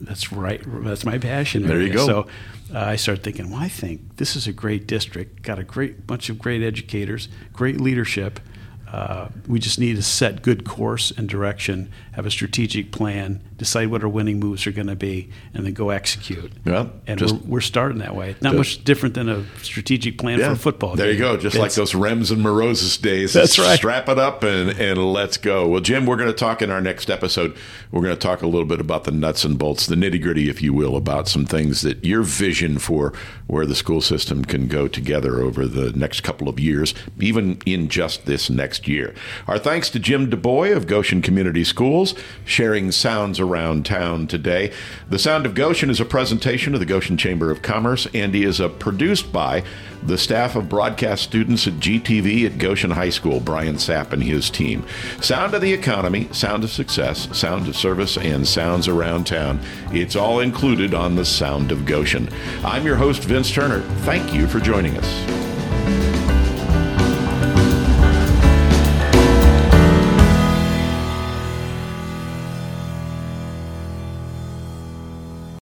that's 0.00 0.32
right. 0.32 0.60
That's 0.66 1.04
my 1.04 1.18
passion. 1.18 1.66
There 1.66 1.80
you 1.80 1.92
go. 1.92 2.06
So 2.06 2.26
uh, 2.74 2.78
I 2.80 2.96
started 2.96 3.22
thinking, 3.22 3.50
well, 3.50 3.60
I 3.60 3.68
think 3.68 4.16
this 4.16 4.36
is 4.36 4.46
a 4.46 4.52
great 4.52 4.86
district, 4.86 5.42
got 5.42 5.58
a 5.58 5.64
great 5.64 6.06
bunch 6.06 6.28
of 6.28 6.38
great 6.38 6.62
educators, 6.62 7.28
great 7.52 7.80
leadership. 7.80 8.40
Uh, 8.90 9.28
we 9.48 9.58
just 9.58 9.80
need 9.80 9.96
to 9.96 10.02
set 10.02 10.42
good 10.42 10.64
course 10.64 11.10
and 11.10 11.28
direction, 11.28 11.90
have 12.12 12.24
a 12.24 12.30
strategic 12.30 12.92
plan, 12.92 13.40
decide 13.56 13.88
what 13.88 14.02
our 14.02 14.08
winning 14.08 14.38
moves 14.38 14.64
are 14.66 14.70
going 14.70 14.86
to 14.86 14.94
be, 14.94 15.28
and 15.52 15.66
then 15.66 15.72
go 15.72 15.90
execute. 15.90 16.52
Yeah, 16.64 16.86
and 17.06 17.20
we're, 17.20 17.34
we're, 17.46 17.60
starting 17.60 17.98
that 17.98 18.14
way. 18.14 18.36
Not 18.40 18.54
much 18.54 18.84
different 18.84 19.16
than 19.16 19.28
a 19.28 19.44
strategic 19.62 20.18
plan 20.18 20.38
yeah, 20.38 20.50
for 20.50 20.56
football. 20.56 20.94
There 20.94 21.06
game. 21.06 21.16
you 21.16 21.20
go. 21.20 21.36
Just 21.36 21.56
it's, 21.56 21.62
like 21.62 21.72
those 21.72 21.92
Rems 21.92 22.30
and 22.30 22.44
Mourouzis 22.44 23.00
days. 23.02 23.32
That's 23.32 23.58
right. 23.58 23.76
Strap 23.76 24.08
it 24.08 24.18
up 24.20 24.44
and, 24.44 24.70
and 24.70 25.12
let's 25.12 25.36
go. 25.36 25.66
Well, 25.66 25.80
Jim, 25.80 26.06
we're 26.06 26.16
going 26.16 26.28
to 26.28 26.34
talk 26.34 26.62
in 26.62 26.70
our 26.70 26.80
next 26.80 27.10
episode. 27.10 27.56
We're 27.90 28.02
going 28.02 28.14
to 28.14 28.20
talk 28.20 28.42
a 28.42 28.46
little 28.46 28.66
bit 28.66 28.80
about 28.80 29.02
the 29.02 29.10
nuts 29.10 29.44
and 29.44 29.58
bolts, 29.58 29.86
the 29.86 29.96
nitty 29.96 30.22
gritty, 30.22 30.48
if 30.48 30.62
you 30.62 30.72
will, 30.72 30.96
about 30.96 31.26
some 31.26 31.44
things 31.44 31.82
that 31.82 32.04
your 32.04 32.22
vision 32.22 32.78
for 32.78 33.12
where 33.48 33.66
the 33.66 33.74
school 33.74 34.00
system 34.00 34.44
can 34.44 34.68
go 34.68 34.86
together 34.86 35.40
over 35.40 35.66
the 35.66 35.92
next 35.92 36.20
couple 36.22 36.48
of 36.48 36.60
years, 36.60 36.94
even 37.18 37.60
in 37.66 37.88
just 37.88 38.26
this 38.26 38.48
next 38.48 38.75
year. 38.86 39.14
Our 39.46 39.58
thanks 39.58 39.90
to 39.90 39.98
Jim 39.98 40.28
DuBois 40.28 40.76
of 40.76 40.86
Goshen 40.86 41.22
Community 41.22 41.64
Schools, 41.64 42.14
sharing 42.44 42.92
sounds 42.92 43.40
around 43.40 43.86
town 43.86 44.26
today. 44.26 44.72
The 45.08 45.18
Sound 45.18 45.46
of 45.46 45.54
Goshen 45.54 45.90
is 45.90 46.00
a 46.00 46.04
presentation 46.04 46.74
of 46.74 46.80
the 46.80 46.86
Goshen 46.86 47.16
Chamber 47.16 47.50
of 47.50 47.62
Commerce 47.62 48.06
and 48.12 48.34
is 48.34 48.60
uh, 48.60 48.68
produced 48.68 49.32
by 49.32 49.62
the 50.02 50.18
staff 50.18 50.56
of 50.56 50.68
broadcast 50.68 51.22
students 51.22 51.66
at 51.66 51.74
GTV 51.74 52.46
at 52.46 52.58
Goshen 52.58 52.90
High 52.90 53.10
School, 53.10 53.40
Brian 53.40 53.76
Sapp 53.76 54.12
and 54.12 54.22
his 54.22 54.50
team. 54.50 54.84
Sound 55.20 55.54
of 55.54 55.62
the 55.62 55.72
economy, 55.72 56.28
sound 56.32 56.64
of 56.64 56.70
success, 56.70 57.28
sound 57.36 57.68
of 57.68 57.76
service, 57.76 58.16
and 58.16 58.46
sounds 58.46 58.88
around 58.88 59.26
town. 59.26 59.60
It's 59.92 60.16
all 60.16 60.40
included 60.40 60.94
on 60.94 61.16
the 61.16 61.24
Sound 61.24 61.72
of 61.72 61.86
Goshen. 61.86 62.28
I'm 62.64 62.86
your 62.86 62.96
host, 62.96 63.24
Vince 63.24 63.52
Turner. 63.52 63.80
Thank 64.04 64.32
you 64.32 64.46
for 64.46 64.60
joining 64.60 64.96
us. 64.96 65.45